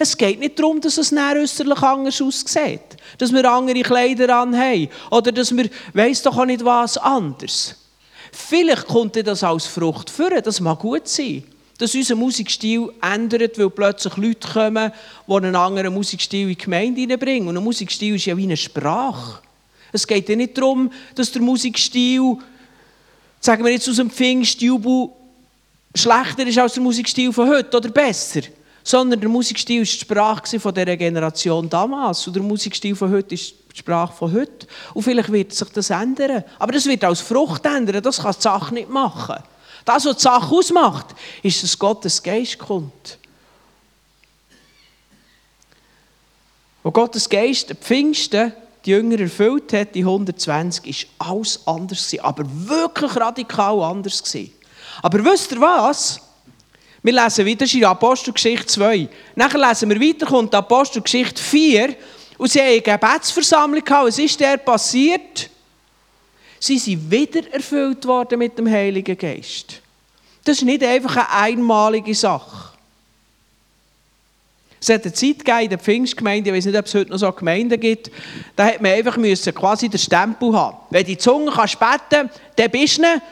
Es 0.01 0.17
geht 0.17 0.41
nicht 0.41 0.59
darum, 0.59 0.81
dass 0.81 0.99
es 0.99 1.13
näher 1.13 1.37
äußerlich 1.37 1.81
anders 1.81 2.21
aussieht, 2.21 2.97
dass 3.19 3.33
wir 3.33 3.49
andere 3.49 3.83
Kleider 3.83 4.37
anhaben 4.41 4.89
oder 5.13 5.31
dass 5.31 5.57
wir, 5.57 5.71
weiss 5.93 6.23
doch 6.23 6.37
auch 6.37 6.45
nicht 6.45 6.65
was, 6.65 6.99
anders. 6.99 7.77
Vielleicht 8.33 8.87
kommt 8.87 9.17
das 9.17 9.43
als 9.43 9.67
Frucht 9.67 10.11
führen, 10.11 10.43
das 10.43 10.61
mag 10.61 10.79
gut 10.81 11.09
sein. 11.09 11.45
Dass 11.79 11.95
unser 11.95 12.17
Musikstil 12.17 12.91
ändert, 13.01 13.59
weil 13.59 13.71
plötzlich 13.71 14.17
Leute 14.17 14.49
kommen, 14.49 14.93
die 15.27 15.33
einen 15.33 15.55
anderen 15.55 15.95
Musikstil 15.95 16.43
in 16.43 16.49
die 16.49 16.59
Gemeinde 16.59 17.01
hineinbringen. 17.01 17.49
Und 17.49 17.57
ein 17.57 17.63
Musikstil 17.63 18.17
ist 18.17 18.27
ja 18.27 18.37
wie 18.37 18.45
eine 18.45 18.57
Sprache. 18.57 19.41
Es 19.93 20.07
geht 20.07 20.29
ja 20.29 20.37
nicht 20.37 20.59
darum, 20.59 20.91
dass 21.15 21.31
der 21.31 21.41
Musikstil, 21.41 22.37
sagen 23.41 23.65
wir 23.65 23.73
jetzt 23.73 23.89
aus 23.89 23.97
dem 23.97 24.11
Pfingstjubel, 24.11 25.11
schlechter 25.95 26.47
ist 26.47 26.59
als 26.59 26.75
der 26.75 26.83
Musikstil 26.83 27.33
von 27.33 27.49
heute 27.49 27.77
oder 27.77 27.91
besser. 27.91 28.43
Sondern 28.89 29.21
der 29.21 29.29
Musikstil 29.29 29.81
war 29.81 29.85
die 29.85 29.91
Sprache 29.91 30.59
von 30.59 30.73
dieser 30.73 30.97
Generation 30.97 31.69
damals. 31.69 32.27
Und 32.27 32.37
der 32.37 32.43
Musikstil 32.43 32.97
von 32.97 33.11
heute 33.11 33.35
ist 33.35 33.53
die 33.71 33.77
Sprache 33.77 34.15
von 34.15 34.33
heute. 34.33 34.67
Und 34.95 35.03
vielleicht 35.03 35.31
wird 35.31 35.53
sich 35.53 35.69
das 35.69 35.91
ändern. 35.91 36.43
Aber 36.59 36.73
das 36.73 36.87
wird 36.87 37.05
als 37.05 37.21
Frucht 37.21 37.67
ändern. 37.67 38.03
Das 38.03 38.23
kann 38.23 38.35
die 38.35 38.41
Sache 38.41 38.73
nicht 38.73 38.89
machen. 38.89 39.43
Das, 39.85 40.07
was 40.07 40.17
die 40.17 40.23
Sache 40.23 40.55
ausmacht, 40.55 41.09
ist, 41.43 41.63
dass 41.63 41.79
Gottes 41.79 42.23
Geist 42.23 42.57
kommt. 42.57 43.19
Wo 46.83 46.91
Gottes 46.91 47.29
Geist, 47.29 47.69
der 47.69 47.77
Pfingsten, 47.77 48.55
die 48.87 48.93
Jünger 48.93 49.21
erfüllt 49.21 49.71
hat, 49.75 49.95
die 49.95 50.01
120, 50.01 50.87
ist 50.87 51.07
alles 51.19 51.61
anders 51.67 52.07
gewesen. 52.07 52.25
Aber 52.25 52.45
wirklich 52.47 53.15
radikal 53.17 53.83
anders 53.83 54.23
gewesen. 54.23 54.55
Aber 55.03 55.23
wisst 55.27 55.53
ihr 55.53 55.61
was? 55.61 56.23
Wir 57.03 57.13
lesen 57.13 57.47
weiter 57.47 57.73
in 57.73 57.85
Apostelgeschichte 57.85 58.67
2. 58.67 59.09
Nachher 59.37 59.69
lesen 59.69 59.89
wir 59.89 60.01
weiter, 60.01 60.27
kommt 60.27 60.55
Apostelgeschichte 60.55 61.43
4. 61.43 61.97
Und 62.39 62.51
sie 62.51 62.61
haben 62.61 62.69
eine 62.69 62.81
Gebetsversammlung 62.81 63.85
gehabt. 63.85 64.09
Was 64.09 64.19
ist 64.19 64.39
der 64.41 64.57
passiert? 64.57 65.51
Sie 66.61 66.79
sind 66.79 67.11
wieder 67.11 67.53
erfüllt 67.53 68.05
worden 68.05 68.39
mit 68.39 68.59
dem 68.59 68.69
Heiligen 68.69 69.17
Geist. 69.17 69.81
Das 70.45 70.59
ist 70.59 70.65
nicht 70.65 70.83
einfach 70.83 71.17
eine 71.17 71.31
einmalige 71.31 72.15
Sache. 72.15 72.69
Es 74.81 74.89
hat 74.89 75.03
eine 75.03 75.13
Zeit 75.13 75.39
gegeben 75.41 75.61
in 75.61 75.71
der 75.71 75.79
Pfingstgemeinde, 75.79 76.51
ich 76.51 76.57
weiß 76.57 76.67
nicht, 76.67 76.79
ob 76.79 76.87
es 76.87 76.95
heute 76.95 77.11
noch 77.11 77.19
so 77.19 77.33
Gemeinden 77.33 77.81
gibt, 77.81 78.11
da 78.55 78.67
hat 78.67 78.81
man 78.81 78.93
einfach 78.93 79.17
müssen 79.17 79.53
quasi 79.53 79.89
den 79.89 79.99
Stempel 79.99 80.53
haben. 80.57 80.77
Wenn 80.91 81.05
die 81.05 81.19
Zunge 81.19 81.51
kannst 81.51 81.79
beten, 81.81 82.31
dann 82.55 82.71
bist 82.71 82.99
du 82.99 83.23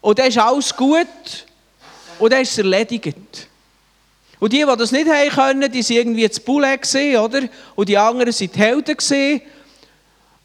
und 0.00 0.18
dann 0.18 0.28
ist 0.28 0.38
alles 0.38 0.74
gut 0.74 1.06
und 2.18 2.32
dann 2.32 2.42
ist 2.42 2.52
es 2.52 2.58
erledigt. 2.58 3.48
Und 4.38 4.52
die, 4.52 4.64
die 4.64 4.76
das 4.76 4.92
nicht 4.92 5.08
haben 5.08 5.30
können, 5.30 5.72
die 5.72 5.82
waren 5.82 5.96
irgendwie 5.96 6.30
zu 6.30 6.40
Bulle, 6.42 6.78
oder? 7.20 7.48
Und 7.74 7.88
die 7.88 7.96
anderen 7.96 8.32
waren 8.32 8.50
die 8.52 8.58
Helden. 8.58 9.42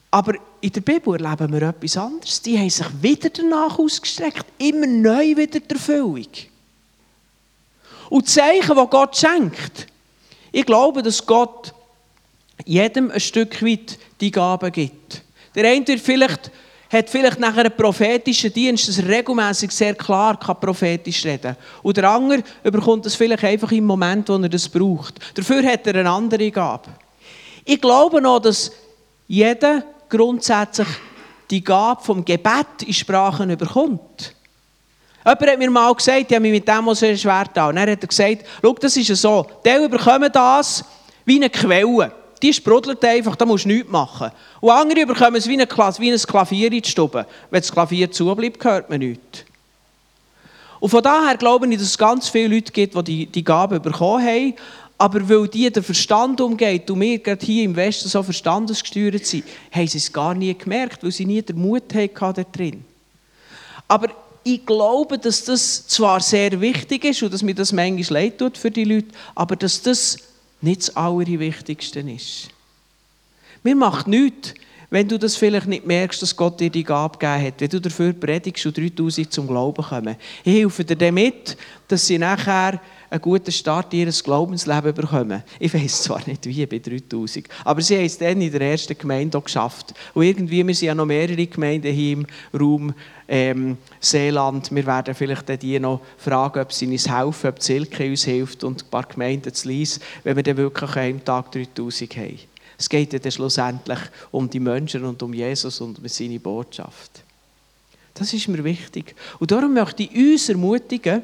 Aber 0.10 0.34
in 0.62 0.71
der 0.71 0.81
Bibel 0.81 1.13
erleben 1.13 1.53
wir 1.53 1.62
etwas 1.69 1.97
anderes. 1.97 2.41
Die 2.41 2.57
haben 2.57 2.69
sich 2.69 2.86
wieder 3.01 3.29
danach 3.29 3.79
ausgestreckt, 3.79 4.45
immer 4.57 4.88
neu 4.88 5.36
wieder 5.36 5.60
der 5.60 5.77
Erfüllung. 5.77 6.27
Und 8.10 8.27
die 8.27 8.31
Zeichen, 8.31 8.75
die 8.75 8.88
Gott 8.89 9.15
schenkt, 9.15 9.88
ich 10.51 10.65
glaube, 10.65 11.01
dass 11.01 11.25
Gott 11.25 11.73
jedem 12.65 13.10
ein 13.10 13.19
Stück 13.19 13.63
weit 13.63 13.97
die 14.19 14.31
Gaben 14.31 14.71
gibt. 14.71 15.23
Der 15.55 15.69
eine 15.69 15.88
wird 15.88 16.01
vielleicht 16.01 16.51
hat 16.91 17.10
vielleicht 17.10 17.39
nachher 17.39 17.65
einen 17.65 17.75
prophetischen 17.75 18.51
Dienst, 18.51 18.88
dass 18.88 18.99
er 18.99 19.08
regelmäßig 19.08 19.71
sehr 19.71 19.95
klar 19.95 20.38
kann 20.38 20.60
prophetisch 20.60 21.23
reden 21.25 21.56
Und 21.82 21.95
der 21.95 22.10
andere 22.10 22.43
bekommt 22.63 23.06
das 23.06 23.15
vielleicht 23.15 23.43
einfach 23.43 23.71
im 23.71 23.86
Moment, 23.86 24.27
wo 24.27 24.36
er 24.36 24.49
das 24.49 24.67
braucht. 24.67 25.15
Dafür 25.36 25.63
hat 25.63 25.88
er 25.88 25.95
eine 25.95 26.10
andere 26.10 26.51
Gabe. 26.51 26.89
Ich 27.63 27.80
glaube 27.80 28.21
noch, 28.21 28.39
dass 28.39 28.71
jeder 29.27 29.84
grundsätzlich 30.10 30.88
die 31.49 31.63
Gabe 31.63 32.04
vom 32.04 32.25
Gebet 32.25 32.84
in 32.86 32.93
Sprachen 32.93 33.56
bekommt. 33.58 34.36
Jemand 35.23 35.47
hat 35.47 35.60
mir 35.60 35.69
mal 35.69 35.93
gesagt, 35.93 36.25
ich 36.30 36.36
habe 36.36 36.39
mich 36.41 36.51
mit 36.51 36.67
dem 36.67 36.93
sehr 36.93 37.15
schwer 37.15 37.43
getan. 37.43 37.75
Dann 37.75 37.89
hat 37.89 38.01
er 38.01 38.08
gesagt, 38.08 38.45
schau, 38.62 38.73
das 38.73 38.97
ist 38.97 39.15
so, 39.21 39.45
die 39.63 39.88
bekommen 39.88 40.30
das 40.32 40.84
wie 41.23 41.36
eine 41.36 41.49
Quelle. 41.49 42.12
Die 42.41 42.54
sprudelt 42.54 43.04
einfach, 43.06 43.36
da 43.36 43.45
musst 43.45 43.65
du 43.65 43.69
nichts 43.69 43.91
machen. 43.91 44.32
Und 44.60 44.71
andere 44.71 45.06
bekommen 45.06 45.36
es 45.36 45.47
wie, 45.47 45.54
eine, 45.54 45.67
wie 45.99 46.12
ein 46.12 46.17
Klavier 46.17 46.71
in 46.71 46.82
die 46.82 46.89
Stube. 46.89 47.25
Wenn 47.49 47.62
das 47.62 47.71
Klavier 47.71 48.12
zubleibt, 48.12 48.63
hört 48.63 48.89
man 48.89 48.99
nichts. 48.99 49.45
Und 50.80 50.89
von 50.89 51.04
daher 51.04 51.38
glaube 51.38 51.67
ich, 51.67 51.77
dass 51.77 51.88
es 51.88 51.97
ganz 51.97 52.27
viele 52.27 52.56
Leute 52.56 52.71
gibt, 52.71 52.95
die 52.95 53.04
die, 53.04 53.25
die 53.27 53.43
Gabe 53.43 53.80
bekommen 53.80 54.25
haben, 54.25 54.56
aber 54.97 55.27
weil 55.30 55.47
die 55.47 55.71
den 55.71 55.84
Verstand 55.84 56.41
umgeht 56.41 56.89
und 56.89 56.99
wir 56.99 57.19
gerade 57.19 57.43
hier 57.43 57.63
im 57.63 57.75
Westen 57.75 58.10
so 58.10 58.21
verstandesgesteuert 58.21 59.25
sind, 59.25 59.45
haben 59.71 59.88
sie 59.88 59.97
es 59.97 60.12
gar 60.12 60.34
nie 60.34 60.56
gemerkt, 60.56 61.04
weil 61.04 61.12
sie 61.12 61.25
nie 61.25 61.41
den 61.41 61.60
Mut 61.60 61.93
hatten 61.93 62.34
da 62.34 62.43
drin. 62.43 62.86
Aber 63.88 64.10
ich 64.43 64.65
glaube, 64.65 65.17
dass 65.17 65.43
das 65.43 65.88
zwar 65.88 66.19
sehr 66.19 66.60
wichtig 66.62 67.06
ist 67.06 67.21
und 67.21 67.34
dass 67.34 67.43
mir 67.43 67.56
das 67.56 67.71
manchmal 67.71 68.23
leid 68.23 68.38
tut 68.38 68.58
für 68.58 68.71
die 68.71 68.84
Leute, 68.84 69.10
aber 69.36 69.56
dass 69.56 69.82
das 69.82 70.17
nicht 70.62 70.82
das 70.82 70.95
Allerwichtigste 70.95 72.00
ist. 72.02 72.50
Mir 73.63 73.76
macht 73.76 74.08
nichts, 74.08 74.54
wenn 74.89 75.08
du 75.08 75.17
das 75.17 75.38
vielleicht 75.38 75.67
nicht 75.67 75.88
merkst, 75.88 76.21
dass 76.21 76.36
Gott 76.36 76.60
dir 76.60 76.69
die 76.69 76.84
Gabe 76.84 77.17
gegeben 77.17 77.47
hat, 77.47 77.62
wenn 77.62 77.69
du 77.69 77.80
dafür 77.80 78.12
predigst 78.12 78.65
und 78.65 78.78
3000 78.78 79.32
zum 79.32 79.47
Glauben 79.47 79.84
kommen. 79.84 80.17
Ich 80.43 80.54
helfe 80.54 80.84
dir 80.84 80.97
damit, 80.97 81.56
dass 81.88 82.06
sie 82.06 82.17
nachher 82.17 82.82
einen 83.12 83.21
guten 83.21 83.52
Start 83.52 83.93
in 83.93 84.08
ihr 84.08 84.12
Glaubensleben 84.12 84.93
bekommen. 84.93 85.43
Ich 85.60 85.74
weiß 85.74 86.04
zwar 86.04 86.26
nicht 86.26 86.45
wie 86.45 86.65
bei 86.65 86.80
3000, 86.80 87.45
aber 87.65 87.82
sie 87.82 87.97
haben 87.97 88.06
es 88.06 88.17
dann 88.17 88.39
in 88.39 88.52
der 88.52 88.62
ersten 88.62 88.97
Gemeinde 88.97 89.38
auch 89.38 89.43
geschafft. 89.43 89.93
Und 90.13 90.24
irgendwie, 90.24 90.65
wir 90.65 90.74
sind 90.74 90.88
ja 90.88 90.95
noch 90.95 91.06
mehrere 91.06 91.45
Gemeinden 91.45 91.93
hier 91.93 92.13
im 92.13 92.26
Raum 92.58 92.93
ähm, 93.28 93.78
Seeland. 94.00 94.74
Wir 94.74 94.86
werden 94.86 95.13
vielleicht 95.13 95.62
die 95.62 95.78
noch 95.78 96.00
fragen, 96.17 96.62
ob 96.62 96.71
sie 96.71 96.88
uns 96.88 97.10
helfen, 97.10 97.50
ob 97.50 97.62
Silke 97.62 98.10
uns 98.10 98.24
hilft 98.24 98.63
und 98.63 98.82
ein 98.82 98.89
paar 98.89 99.04
Gemeinden 99.04 99.54
zu 99.54 99.67
Lies, 99.67 100.00
wenn 100.24 100.38
wir 100.38 100.43
dann 100.43 100.56
wirklich 100.56 100.95
an 100.95 101.26
Tag 101.26 101.52
3000 101.52 102.15
haben. 102.15 102.39
Es 102.80 102.88
geht 102.88 103.13
dann 103.13 103.32
schlussendlich 103.32 104.00
um 104.32 104.50
die 104.50 104.62
Menschen 104.62 105.04
und 105.04 105.21
um 105.21 105.34
Jesus 105.34 105.82
und 105.82 106.00
um 106.00 106.08
seine 106.08 106.39
Botschaft. 106.39 107.24
Das 108.13 108.32
ist 108.34 108.47
mir 108.47 108.63
wichtig. 108.63 109.15
Und 109.38 109.52
darum 109.52 109.74
möchte 109.74 110.04
ich 110.04 110.15
uns 110.15 110.47
ermutigen, 110.47 111.24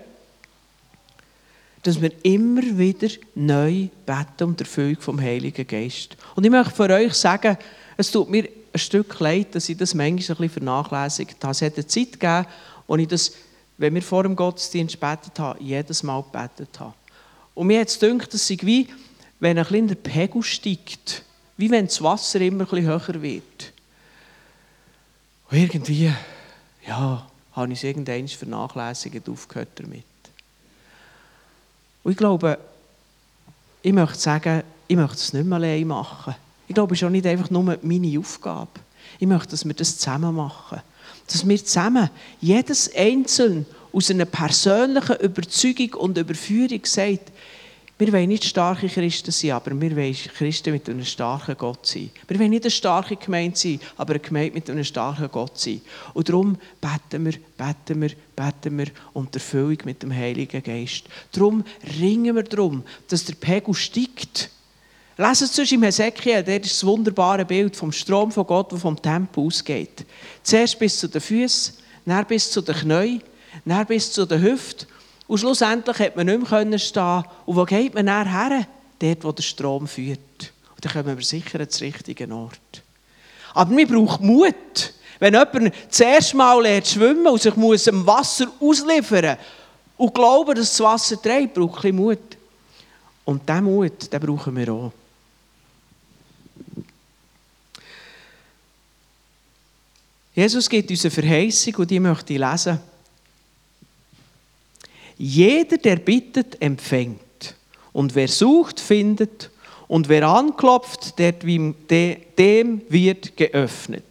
dass 1.88 2.02
wir 2.02 2.12
immer 2.24 2.62
wieder 2.78 3.08
neu 3.34 3.88
beten 4.06 4.44
um 4.44 4.56
die 4.58 4.64
Erfüllung 4.64 5.00
vom 5.00 5.22
Heiligen 5.22 5.66
Geist. 5.66 6.18
Und 6.36 6.44
ich 6.44 6.52
möchte 6.52 6.76
für 6.76 6.90
euch 6.90 7.14
sagen, 7.14 7.58
es 7.96 8.12
tut 8.12 8.30
mir 8.30 8.50
ein 8.74 8.80
Stück 8.80 9.18
leid, 9.22 9.56
dass 9.56 9.70
ich 9.70 9.78
das 9.78 9.94
manchmal 9.94 10.36
ein 10.36 10.42
bisschen 10.42 10.50
vernachlässigt 10.50 11.42
habe. 11.42 11.54
Es 11.54 11.62
hat 11.62 11.76
eine 11.76 11.88
Zeit 11.88 12.12
gegeben, 12.12 12.46
wo 12.88 12.98
ich 12.98 13.08
das, 13.08 13.32
wenn 13.78 13.96
wir 13.96 14.02
vor 14.02 14.24
dem 14.24 14.36
Gottesdienst 14.36 15.00
betet 15.00 15.40
haben, 15.40 15.64
jedes 15.64 16.04
Mal 16.04 16.22
gebetet 16.24 16.78
habe. 16.78 16.94
Und 17.56 17.68
mir 17.68 17.80
hat 17.80 17.88
es 17.88 17.98
gedacht, 17.98 18.34
es 18.34 18.50
wie, 18.50 18.90
wenn 19.40 19.58
ein 19.58 19.66
kleiner 19.66 19.96
Pegel 19.96 20.44
steigt, 20.44 21.24
wie 21.56 21.72
wenn 21.72 21.86
das 21.86 22.02
Wasser 22.02 22.42
immer 22.42 22.66
ein 22.66 22.70
bisschen 22.70 22.86
höher 22.86 23.22
wird. 23.22 23.74
Und 25.50 25.58
irgendwie, 25.58 26.12
ja, 26.86 27.26
habe 27.54 27.72
ich 27.72 27.80
es 27.80 27.84
irgendwann 27.86 28.28
vernachlässigt, 28.28 29.30
aufgehört 29.30 29.70
damit. 29.76 30.04
Und 32.08 32.12
ich 32.12 32.18
glaube, 32.18 32.58
ich 33.82 33.92
möchte 33.92 34.18
sagen, 34.18 34.64
ich 34.88 34.96
möchte 34.96 35.16
es 35.16 35.34
nicht 35.34 35.46
mehr 35.46 35.58
allein 35.58 35.86
machen. 35.86 36.36
Ich 36.66 36.74
glaube, 36.74 36.96
es 36.96 37.02
ist 37.02 37.06
auch 37.06 37.10
nicht 37.10 37.26
einfach 37.26 37.50
nur 37.50 37.78
meine 37.82 38.18
Aufgabe. 38.18 38.70
Ich 39.20 39.28
möchte, 39.28 39.50
dass 39.50 39.66
wir 39.66 39.74
das 39.74 39.98
zusammen 39.98 40.34
machen. 40.34 40.80
Dass 41.30 41.46
wir 41.46 41.58
zusammen, 41.58 42.10
jedes 42.40 42.90
Einzelne 42.96 43.66
aus 43.92 44.10
einer 44.10 44.24
persönlichen 44.24 45.18
Überzeugung 45.18 45.96
und 45.96 46.18
Überführung 46.18 46.80
sagt, 46.86 47.30
wir 48.00 48.14
wollen 48.14 48.30
nicht 48.30 48.44
starke 48.44 48.88
Christen 48.88 49.32
sein, 49.32 49.52
aber 49.52 49.80
wir 49.80 49.96
wollen 49.96 50.14
Christen 50.14 50.72
mit 50.72 50.88
einem 50.88 51.04
starken 51.04 51.58
Gott 51.58 51.88
sein. 51.88 52.12
Wir 52.28 52.40
wollen 52.40 52.52
nicht 52.52 52.64
eine 52.64 52.72
starke 52.72 53.16
Gemeinde 53.16 53.58
sein, 53.58 53.80
aber 53.98 54.14
eine 54.14 54.20
Gemeinde 54.20 54.54
mit 54.54 54.70
einem 54.70 54.84
starken 54.84 55.30
Gott 55.32 55.58
sein. 55.60 55.82
Und 56.14 56.30
darum 56.30 56.58
beten 56.80 57.26
wir, 57.26 57.34
beten 57.58 58.02
wir, 58.02 58.12
beten 58.36 58.78
wir 58.78 58.88
um 59.14 59.28
die 59.32 59.38
Erfüllung 59.38 59.80
mit 59.86 60.04
dem 60.04 60.14
Heiligen 60.14 60.62
Geist. 60.62 61.06
Darum 61.32 61.64
ringen 62.00 62.36
wir 62.36 62.44
darum, 62.44 62.84
dass 63.08 63.26
der 63.26 63.34
Pegel 63.34 63.74
steigt. 63.74 64.52
Lesen 65.18 65.46
es 65.46 65.56
sonst 65.56 65.72
im 65.72 65.82
Hesekiel, 65.82 66.44
der 66.44 66.62
ist 66.62 66.72
das 66.72 66.86
wunderbare 66.86 67.46
Bild 67.46 67.76
vom 67.76 67.92
Strom 67.92 68.32
von 68.32 68.46
Gott, 68.46 68.72
der 68.72 68.78
vom 68.78 69.02
Tempel 69.02 69.44
ausgeht. 69.44 70.06
Zuerst 70.44 70.78
bis 70.78 71.00
zu 71.00 71.08
den 71.08 71.22
Füßen, 71.22 71.74
dann 72.06 72.26
bis 72.28 72.52
zu 72.52 72.62
den 72.62 72.76
Knien, 72.76 73.24
dann 73.66 73.88
bis 73.88 74.12
zu 74.12 74.28
den 74.28 74.40
Hüften 74.40 74.86
und 75.28 75.38
schlussendlich 75.38 76.00
hat 76.00 76.16
man 76.16 76.26
nicht 76.26 76.52
mehr 76.52 76.80
stehen 76.80 77.24
Und 77.46 77.56
wo 77.56 77.66
geht 77.66 77.94
man 77.94 78.06
dann 78.06 78.30
her? 78.30 78.68
Dort, 79.00 79.24
wo 79.24 79.32
der 79.32 79.44
Strom 79.44 79.88
führt. 79.88 80.54
Und 80.76 80.86
dann 80.86 80.92
kommen 80.92 81.18
wir 81.18 81.26
sicher 81.26 81.60
den 81.60 81.80
richtigen 81.80 82.32
Ort. 82.32 82.84
Aber 83.54 83.74
man 83.74 83.88
braucht 83.88 84.22
Mut. 84.22 84.94
Wenn 85.20 85.34
jemand 85.34 85.74
das 85.90 86.00
erste 86.00 86.38
Mal 86.38 86.62
lernt 86.62 86.88
schwimmen 86.88 87.28
und 87.28 87.42
sich 87.42 87.56
muss 87.56 87.84
dem 87.84 88.06
Wasser 88.06 88.48
ausliefern 88.60 89.38
und 89.98 90.14
glauben, 90.14 90.56
dass 90.56 90.70
das 90.70 90.80
Wasser 90.80 91.22
trägt, 91.22 91.56
braucht 91.56 91.84
ein 91.86 91.96
Mut. 91.96 92.20
Und 93.26 93.48
diesen 93.50 93.64
Mut, 93.64 94.14
den 94.14 94.20
brauchen 94.20 94.56
wir 94.56 94.72
auch. 94.72 94.92
Jesus 100.36 100.70
gibt 100.70 100.92
uns 100.92 101.04
eine 101.04 101.12
Verheißung 101.12 101.76
und 101.78 101.90
die 101.90 102.00
möchte 102.00 102.34
ich 102.34 102.40
lesen. 102.40 102.80
Jeder, 105.18 105.78
der 105.78 105.98
bittet, 105.98 106.62
empfängt. 106.62 107.56
Und 107.94 108.16
wer 108.16 108.28
sucht, 108.28 108.80
findet. 108.80 109.50
Und 109.88 110.10
wer 110.10 110.28
anklopft, 110.28 111.18
dem 111.18 112.82
wird 112.90 113.38
geöffnet. 113.38 114.04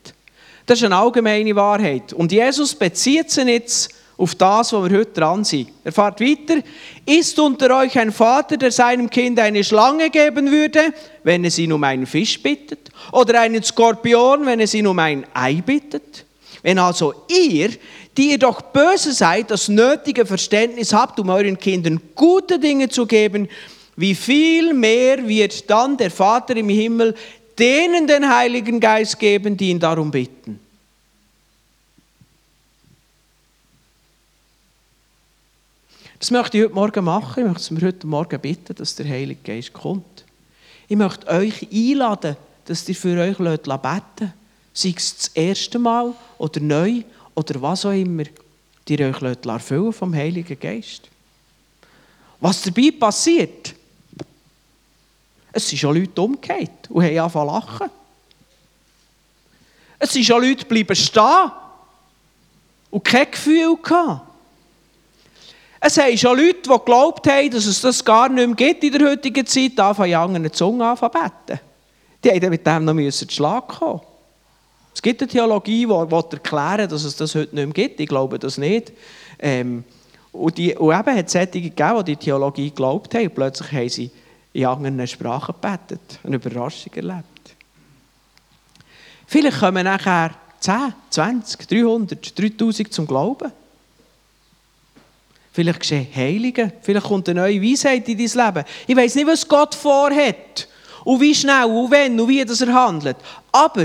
Das 0.65 0.79
ist 0.79 0.85
eine 0.85 0.97
allgemeine 0.97 1.55
Wahrheit. 1.55 2.13
Und 2.13 2.33
Jesus 2.33 2.75
bezieht 2.75 3.31
sich 3.31 3.45
jetzt 3.45 3.95
auf 4.17 4.35
das, 4.35 4.73
wo 4.73 4.83
wir 4.83 4.99
heute 4.99 5.13
dran 5.13 5.45
sind. 5.45 5.71
Er 5.85 5.93
fährt 5.93 6.21
weiter. 6.21 6.63
Ist 7.05 7.39
unter 7.39 7.79
euch 7.79 7.99
ein 7.99 8.11
Vater, 8.11 8.57
der 8.57 8.73
seinem 8.73 9.11
Kind 9.11 9.39
eine 9.39 9.63
Schlange 9.63 10.11
geben 10.11 10.51
würde, 10.51 10.93
wenn 11.23 11.45
es 11.45 11.59
ihn 11.59 11.73
um 11.73 11.85
einen 11.85 12.07
Fisch 12.07 12.43
bittet? 12.43 12.91
Oder 13.13 13.41
einen 13.43 13.63
Skorpion, 13.63 14.47
wenn 14.47 14.61
es 14.61 14.75
ihn 14.75 14.87
um 14.87 14.99
ein 14.99 15.27
Ei 15.35 15.63
bittet? 15.65 16.26
Wenn 16.67 16.81
also 16.81 17.15
ihr, 17.29 17.71
die 18.17 18.33
ihr 18.33 18.39
doch 18.41 18.61
böse 18.61 19.13
seid, 19.13 19.53
das 19.53 19.69
nötige 19.69 20.27
Verständnis 20.27 20.93
habt, 20.93 21.21
um 21.21 21.29
euren 21.29 21.57
Kindern 21.57 22.01
gute 22.17 22.59
Dinge 22.59 22.89
zu 22.89 23.07
geben, 23.07 23.49
wie 23.95 24.17
viel 24.17 24.75
mehr 24.75 25.29
wird 25.29 25.71
dann 25.71 25.97
der 25.97 26.11
Vater 26.11 26.57
im 26.57 26.69
Himmel 26.69 27.15
denen 27.57 28.09
den 28.09 28.29
Heiligen 28.29 28.81
Geist 28.81 29.17
geben, 29.17 29.57
die 29.57 29.71
ihn 29.71 29.79
darum 29.79 30.11
bitten. 30.11 30.59
Das 36.19 36.33
möchte 36.33 36.59
ich 36.59 36.65
heute 36.65 36.75
Morgen 36.75 37.05
machen. 37.05 37.47
Ich 37.47 37.53
möchte 37.53 37.75
mir 37.75 37.83
heute 37.83 38.07
Morgen 38.09 38.41
bitten, 38.41 38.75
dass 38.75 38.97
der 38.97 39.09
Heilige 39.09 39.41
Geist 39.45 39.73
kommt. 39.73 40.25
Ich 40.89 40.97
möchte 40.97 41.29
euch 41.29 41.69
einladen, 41.73 42.37
dass 42.65 42.89
ihr 42.89 42.97
für 42.97 43.21
euch 43.21 43.39
beten 43.39 43.61
lasst. 43.67 44.33
Sei 44.77 44.93
es 44.95 45.17
das 45.17 45.29
erste 45.29 45.79
Mal 45.79 46.13
oder 46.37 46.61
neu 46.61 47.03
oder 47.35 47.63
was 47.63 47.87
auch 47.87 47.93
immer, 47.93 48.25
die 48.87 49.03
euch 49.03 49.23
erfüllen 49.23 49.91
vom 49.91 50.15
Heiligen 50.15 50.61
Geist. 50.61 51.09
Was 52.41 52.61
dabei 52.61 52.91
passiert, 52.91 53.75
es 55.51 55.67
sind 55.67 55.79
schon 55.79 55.97
Leute 55.97 56.21
umgekehrt 56.21 56.91
und 56.91 57.03
haben 57.03 57.19
angefangen 57.19 57.49
zu 57.49 57.55
lachen. 57.55 57.91
Es 59.99 60.13
sind 60.13 60.27
schon 60.27 60.43
Leute 60.43 60.67
bleiben 60.67 60.95
stehen 60.95 61.53
und 62.91 63.03
kein 63.03 63.31
Gefühl 63.31 63.79
gehabt. 63.83 64.29
Es 65.81 65.97
haben 65.97 66.19
schon 66.19 66.37
Leute, 66.37 66.61
die 66.65 66.69
geglaubt 66.69 67.27
haben, 67.27 67.51
dass 67.51 67.65
es 67.65 67.81
das 67.81 68.05
gar 68.05 68.29
nicht 68.29 68.47
mehr 68.47 68.57
gibt 68.57 68.85
in 68.85 68.93
der 68.93 69.09
heutigen 69.09 69.47
Zeit, 69.47 69.81
anfangen 69.81 70.11
in 70.11 70.17
anderen 70.17 70.53
Zungen 70.53 70.83
anfangen 70.83 71.13
zu 71.15 71.19
beten. 71.19 71.61
Die 72.23 72.31
haben 72.31 72.51
mit 72.51 72.67
dem 72.67 72.85
noch 72.85 72.93
einen 72.93 73.11
Schlag 73.11 73.69
kommen. 73.69 74.03
Es 74.97 75.03
gibt 75.03 75.21
eine 75.21 75.29
Theologie, 75.29 75.85
die 75.85 75.93
erklären 75.93 76.89
dass 76.89 77.05
es 77.05 77.17
das 77.17 77.35
heute 77.35 77.55
nicht 77.55 77.67
mehr 77.67 77.75
gibt. 77.75 78.01
Ich 78.01 78.09
glaube 78.09 78.39
das 78.39 78.57
nicht. 78.57 78.95
Ähm, 79.39 79.85
und, 80.33 80.57
die, 80.57 80.75
und 80.75 80.99
eben 80.99 81.17
hat 81.19 81.27
es 81.27 81.33
solche 81.33 81.61
gegeben, 81.61 81.99
die 81.99 82.13
die 82.13 82.17
Theologie 82.17 82.71
geglaubt 82.71 83.15
haben. 83.15 83.31
Plötzlich 83.31 83.73
haben 83.73 83.89
sie 83.91 84.11
in 84.55 84.65
anderen 84.65 85.07
Sprachen 85.07 85.55
gebetet. 85.61 86.01
Eine 86.25 86.37
Überraschung 86.37 86.95
erlebt. 86.95 87.27
Vielleicht 89.27 89.61
kommen 89.61 89.85
nachher 89.85 90.31
10, 90.61 90.95
20, 91.11 91.69
300, 91.69 92.39
3000 92.39 92.91
zum 92.91 93.07
Glauben. 93.07 93.53
Vielleicht 95.53 95.81
geschehen 95.81 96.07
Heilige, 96.15 96.73
vielleicht 96.81 97.07
kommt 97.07 97.29
eine 97.29 97.43
neue 97.43 97.61
Weisheit 97.61 98.09
in 98.09 98.17
dein 98.17 98.47
Leben. 98.47 98.65
Ich 98.87 98.97
weiß 98.97 99.15
nicht, 99.15 99.27
was 99.27 99.47
Gott 99.47 99.75
vorhat 99.75 100.69
und 101.05 101.21
wie 101.21 101.35
schnell 101.35 101.67
und 101.67 101.91
wenn 101.91 102.19
und 102.19 102.29
wie 102.29 102.43
das 102.43 102.63
er 102.63 102.73
handelt. 102.73 103.17
Aber 103.53 103.85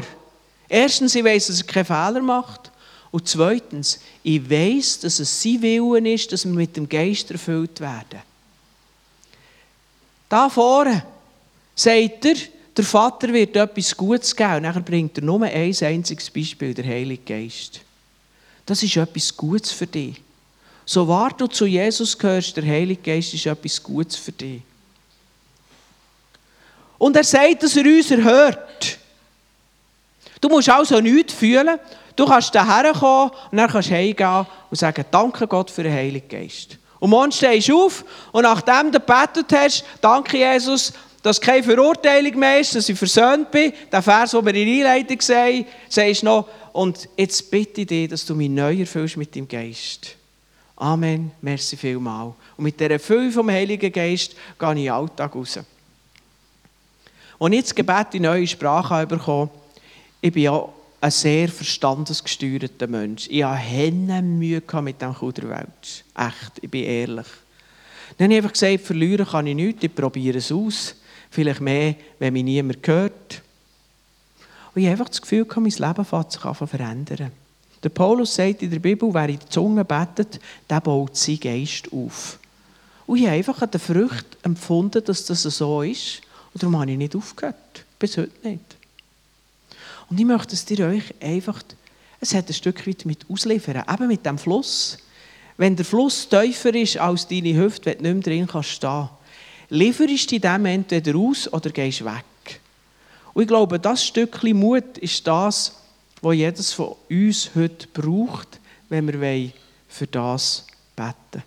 erstens, 0.71 1.15
ich 1.15 1.23
weiß, 1.23 1.47
dass 1.47 1.61
er 1.61 1.67
keine 1.67 1.85
Fehler 1.85 2.21
macht. 2.21 2.71
Und 3.11 3.27
zweitens, 3.27 3.99
ich 4.23 4.49
weiß, 4.49 5.01
dass 5.01 5.19
es 5.19 5.41
sein 5.41 5.61
Willen 5.61 6.05
ist, 6.05 6.31
dass 6.31 6.45
wir 6.45 6.53
mit 6.53 6.77
dem 6.77 6.87
Geist 6.87 7.29
erfüllt 7.29 7.79
werden. 7.81 8.21
Da 10.29 10.49
vorne 10.49 11.03
sagt 11.75 12.25
er, 12.25 12.35
der 12.75 12.85
Vater 12.85 13.33
wird 13.33 13.55
etwas 13.55 13.95
Gutes 13.95 14.33
geben. 14.33 14.65
Und 14.65 14.75
dann 14.75 14.83
bringt 14.83 15.17
er 15.17 15.23
nur 15.25 15.43
ein 15.43 15.75
einziges 15.81 16.29
Beispiel, 16.29 16.73
der 16.73 16.85
Heilige 16.85 17.21
Geist. 17.23 17.81
Das 18.65 18.81
ist 18.81 18.95
etwas 18.95 19.35
Gutes 19.35 19.71
für 19.71 19.87
dich. 19.87 20.21
So 20.85 21.07
wart 21.07 21.39
du 21.41 21.47
zu 21.47 21.65
Jesus 21.65 22.17
gehörst, 22.17 22.55
der 22.55 22.65
Heilige 22.65 23.01
Geist 23.01 23.33
ist 23.33 23.45
etwas 23.45 23.83
Gutes 23.83 24.15
für 24.15 24.31
dich. 24.31 24.61
Und 26.97 27.15
er 27.15 27.23
sagt, 27.23 27.63
dass 27.63 27.75
er 27.75 27.83
uns 27.83 28.11
erhört. 28.11 28.99
Du 30.41 30.49
musst 30.49 30.69
also 30.69 30.99
nichts 30.99 31.33
fühlen. 31.33 31.79
Du 32.15 32.25
kannst 32.25 32.53
daher 32.53 32.91
kommen 32.93 33.31
und 33.51 33.57
dann 33.57 33.69
kannst 33.69 33.89
du 33.89 33.93
heimgehen 33.93 34.45
und 34.69 34.77
sagen, 34.77 35.05
danke 35.11 35.47
Gott 35.47 35.71
für 35.71 35.83
den 35.83 35.93
Heiligen 35.93 36.27
Geist. 36.27 36.77
Und 36.99 37.11
morgen 37.11 37.31
stehst 37.31 37.69
du 37.69 37.85
auf 37.85 38.03
und 38.31 38.43
nachdem 38.43 38.91
du 38.91 38.99
gebetet 38.99 39.47
hast, 39.53 39.85
danke 40.01 40.37
Jesus, 40.37 40.93
dass 41.23 41.39
keine 41.39 41.63
Verurteilung 41.63 42.37
mehr 42.37 42.59
ist, 42.59 42.75
dass 42.75 42.89
ich 42.89 42.97
versöhnt 42.97 43.49
bin. 43.51 43.73
Der 43.91 44.01
Vers, 44.01 44.31
den 44.31 44.45
wir 44.45 44.53
in 44.53 44.79
der 44.81 44.91
Einleitung 44.91 45.21
sehen, 45.21 45.65
sagst 45.87 46.23
noch, 46.23 46.47
und 46.73 47.07
jetzt 47.17 47.49
bitte 47.49 47.81
ich 47.81 47.87
dich, 47.87 48.09
dass 48.09 48.25
du 48.25 48.35
mich 48.35 48.49
neu 48.49 48.79
erfüllst 48.79 49.17
mit 49.17 49.33
dem 49.35 49.47
Geist. 49.47 50.15
Amen, 50.75 51.31
merci 51.41 51.77
vielmal. 51.77 52.33
Und 52.57 52.63
mit 52.63 52.79
dieser 52.79 52.99
Fülle 52.99 53.31
vom 53.31 53.49
Heiligen 53.49 53.91
Geist 53.91 54.35
gehe 54.57 54.71
ich 54.71 54.77
in 54.77 54.83
den 54.83 54.91
Alltag 54.91 55.35
raus. 55.35 55.59
Ich 57.39 57.61
das 57.61 57.75
Gebet 57.75 58.13
in 58.13 58.23
neue 58.23 58.47
Sprache 58.47 59.05
bekommen 59.05 59.49
ich 60.21 60.31
bin 60.31 60.43
ja 60.43 60.69
ein 61.01 61.11
sehr 61.11 61.49
verstandesgesteuerter 61.49 62.87
Mensch. 62.87 63.27
Ich 63.29 63.43
hatte 63.43 63.57
Hände 63.57 64.21
Mühe 64.21 64.61
mit 64.81 65.01
dem 65.01 65.13
Kuderwelsch. 65.15 66.03
Echt, 66.15 66.59
ich 66.61 66.69
bin 66.69 66.83
ehrlich. 66.83 67.25
Dann 68.17 68.25
habe 68.25 68.33
ich 68.33 68.37
einfach 68.37 68.53
gesagt, 68.53 68.81
verlieren 68.81 69.25
kann 69.25 69.47
ich 69.47 69.55
nichts, 69.55 69.83
ich 69.83 69.95
probiere 69.95 70.37
es 70.37 70.51
aus. 70.51 70.95
Vielleicht 71.31 71.61
mehr, 71.61 71.95
wenn 72.19 72.33
mich 72.33 72.43
niemand 72.43 72.85
hört. 72.87 73.41
Und 74.75 74.81
ich 74.81 74.87
habe 74.87 74.91
einfach 74.91 75.09
das 75.09 75.21
Gefühl, 75.21 75.47
mein 75.55 75.63
Leben 75.65 76.05
fängt 76.05 76.31
sich 76.31 76.45
an 76.45 76.55
zu 76.55 76.67
verändern. 76.67 77.31
Der 77.83 77.89
Paulus 77.89 78.35
sagt 78.35 78.61
in 78.61 78.69
der 78.69 78.79
Bibel, 78.79 79.11
wer 79.11 79.27
in 79.27 79.39
der 79.39 79.49
Zunge 79.49 79.83
betet, 79.83 80.39
der 80.69 80.81
baut 80.81 81.17
seinen 81.17 81.39
Geist 81.39 81.91
auf. 81.91 82.37
Und 83.07 83.17
ich 83.17 83.25
habe 83.25 83.37
einfach 83.37 83.61
an 83.61 83.71
der 83.71 83.79
Frucht 83.79 84.25
empfunden, 84.43 85.03
dass 85.03 85.25
das 85.25 85.41
so 85.41 85.81
ist. 85.81 86.21
Und 86.53 86.61
darum 86.61 86.79
habe 86.79 86.91
ich 86.91 86.97
nicht 86.97 87.15
aufgehört. 87.15 87.55
Bis 87.97 88.17
heute 88.17 88.31
nicht. 88.47 88.80
Und 90.11 90.19
ich 90.19 90.25
möchte 90.25 90.55
es 90.55 90.65
dir 90.65 90.87
euch 90.87 91.05
einfach, 91.21 91.63
es 92.19 92.33
hat 92.33 92.49
ein 92.49 92.53
Stück 92.53 92.85
weit 92.85 93.05
mit 93.05 93.25
ausliefern, 93.29 93.85
eben 93.89 94.07
mit 94.09 94.25
dem 94.25 94.37
Fluss. 94.37 94.97
Wenn 95.55 95.77
der 95.77 95.85
Fluss 95.85 96.27
tiefer 96.27 96.75
ist 96.75 96.97
als 96.97 97.29
deine 97.29 97.55
Hüfte, 97.55 97.91
wenn 97.91 97.97
du 97.97 98.03
nicht 98.03 98.27
mehr 98.27 98.35
drin 98.35 98.47
kannst 98.47 98.71
stehen, 98.71 99.07
lieferst 99.69 100.29
du 100.29 100.39
dem 100.39 100.65
entweder 100.65 101.17
aus 101.17 101.51
oder 101.51 101.69
gehst 101.69 102.03
weg. 102.03 102.59
Und 103.33 103.43
ich 103.43 103.47
glaube, 103.47 103.79
das 103.79 104.05
Stückchen 104.05 104.59
Mut 104.59 104.97
ist 104.97 105.25
das, 105.25 105.77
was 106.21 106.35
jedes 106.35 106.73
von 106.73 106.95
uns 107.09 107.51
heute 107.55 107.87
braucht, 107.87 108.59
wenn 108.89 109.07
wir 109.07 109.51
für 109.87 110.07
das 110.07 110.67
beten 110.93 111.41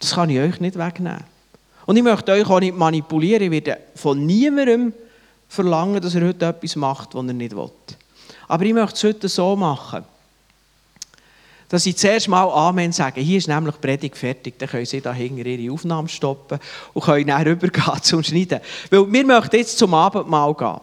Das 0.00 0.14
kann 0.14 0.30
ich 0.30 0.40
euch 0.40 0.58
nicht 0.58 0.76
wegnehmen. 0.76 1.22
Und 1.86 1.96
ich 1.96 2.02
möchte 2.02 2.32
euch 2.32 2.50
auch 2.50 2.58
nicht 2.58 2.76
manipulieren. 2.76 3.44
Ich 3.44 3.50
werde 3.52 3.78
von 3.94 4.26
niemandem 4.26 4.92
verlangen, 5.50 6.00
dass 6.00 6.14
er 6.14 6.26
heute 6.26 6.46
etwas 6.46 6.76
macht, 6.76 7.14
was 7.14 7.26
er 7.26 7.32
nicht 7.32 7.54
will. 7.54 7.70
Aber 8.48 8.64
ich 8.64 8.72
möchte 8.72 8.94
es 8.94 9.04
heute 9.04 9.28
so 9.28 9.56
machen, 9.56 10.04
dass 11.68 11.86
ich 11.86 11.96
zuerst 11.96 12.28
mal 12.28 12.44
Amen 12.44 12.92
sage. 12.92 13.20
Hier 13.20 13.38
ist 13.38 13.48
nämlich 13.48 13.74
die 13.74 13.80
Predigt 13.80 14.16
fertig. 14.16 14.58
Dann 14.58 14.68
können 14.68 14.86
Sie 14.86 15.00
da 15.00 15.12
hinten 15.12 15.44
Ihre 15.44 15.72
Aufnahmen 15.72 16.08
stoppen 16.08 16.58
und 16.94 17.04
können 17.04 17.26
dann 17.26 17.42
rübergehen 17.42 17.84
zum 18.02 18.22
Schneiden. 18.22 18.60
Weil 18.90 19.12
wir 19.12 19.26
möchten 19.26 19.56
jetzt 19.56 19.76
zum 19.76 19.92
Abendmahl 19.92 20.54
gehen. 20.54 20.80